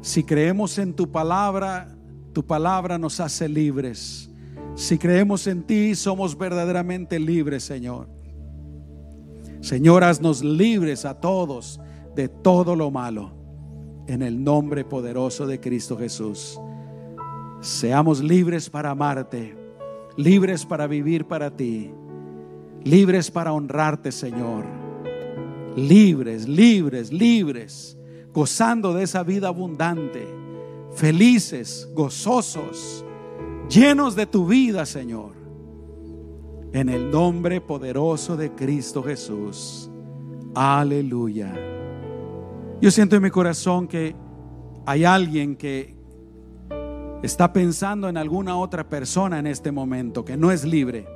si 0.00 0.22
creemos 0.22 0.78
en 0.78 0.94
tu 0.94 1.10
palabra, 1.10 1.96
tu 2.32 2.44
palabra 2.44 2.98
nos 2.98 3.18
hace 3.18 3.48
libres. 3.48 4.30
Si 4.76 4.98
creemos 4.98 5.46
en 5.46 5.64
ti, 5.64 5.94
somos 5.94 6.38
verdaderamente 6.38 7.18
libres, 7.18 7.64
Señor. 7.64 8.08
Señor, 9.62 10.04
haznos 10.04 10.44
libres 10.44 11.06
a 11.06 11.18
todos 11.18 11.80
de 12.14 12.28
todo 12.28 12.76
lo 12.76 12.90
malo. 12.90 13.32
En 14.06 14.20
el 14.20 14.44
nombre 14.44 14.84
poderoso 14.84 15.46
de 15.46 15.58
Cristo 15.58 15.96
Jesús. 15.96 16.60
Seamos 17.62 18.22
libres 18.22 18.68
para 18.68 18.90
amarte 18.90 19.62
libres 20.16 20.66
para 20.66 20.86
vivir 20.86 21.24
para 21.26 21.50
ti, 21.50 21.90
libres 22.84 23.30
para 23.30 23.52
honrarte, 23.52 24.12
Señor. 24.12 24.64
Libres, 25.76 26.46
libres, 26.46 27.10
libres, 27.10 27.96
gozando 28.32 28.92
de 28.92 29.04
esa 29.04 29.22
vida 29.22 29.48
abundante, 29.48 30.26
felices, 30.94 31.88
gozosos, 31.94 33.04
llenos 33.70 34.14
de 34.14 34.26
tu 34.26 34.46
vida, 34.46 34.84
Señor. 34.84 35.41
En 36.72 36.88
el 36.88 37.10
nombre 37.10 37.60
poderoso 37.60 38.36
de 38.36 38.52
Cristo 38.52 39.02
Jesús. 39.02 39.90
Aleluya. 40.54 41.54
Yo 42.80 42.90
siento 42.90 43.16
en 43.16 43.22
mi 43.22 43.30
corazón 43.30 43.86
que 43.86 44.16
hay 44.86 45.04
alguien 45.04 45.56
que, 45.56 45.94
está 47.22 47.52
pensando 47.52 48.08
en 48.08 48.16
alguna 48.16 48.56
otra 48.56 48.88
persona 48.88 49.38
en 49.38 49.46
este 49.46 49.70
momento 49.70 50.24
que 50.24 50.36
no 50.36 50.50
es 50.50 50.64
libre, 50.64 51.06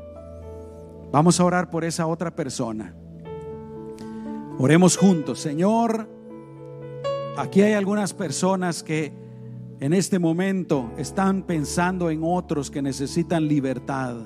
vamos 1.10 1.40
a 1.40 1.44
orar 1.44 1.68
por 1.68 1.84
esa 1.84 2.06
otra 2.06 2.34
persona. 2.34 2.94
Oremos 4.58 4.96
juntos, 4.96 5.40
Señor. 5.40 6.08
Aquí 7.36 7.60
hay 7.60 7.72
algunas 7.72 8.14
personas 8.14 8.82
que 8.82 9.12
en 9.80 9.92
este 9.92 10.18
momento 10.18 10.92
están 10.96 11.42
pensando 11.42 12.08
en 12.08 12.20
otros 12.22 12.70
que 12.70 12.80
necesitan 12.80 13.48
libertad. 13.48 14.16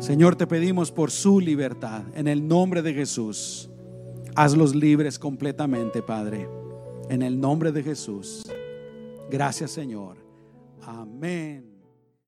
Señor, 0.00 0.34
te 0.34 0.46
pedimos 0.46 0.90
por 0.90 1.10
su 1.10 1.40
libertad, 1.40 2.02
en 2.14 2.26
el 2.26 2.48
nombre 2.48 2.80
de 2.80 2.94
Jesús. 2.94 3.68
Hazlos 4.34 4.74
libres 4.74 5.18
completamente, 5.18 6.00
Padre, 6.02 6.48
en 7.10 7.20
el 7.20 7.38
nombre 7.38 7.70
de 7.70 7.82
Jesús. 7.82 8.50
Gracias 9.30 9.72
Señor. 9.72 10.16
Amén. 10.80 11.69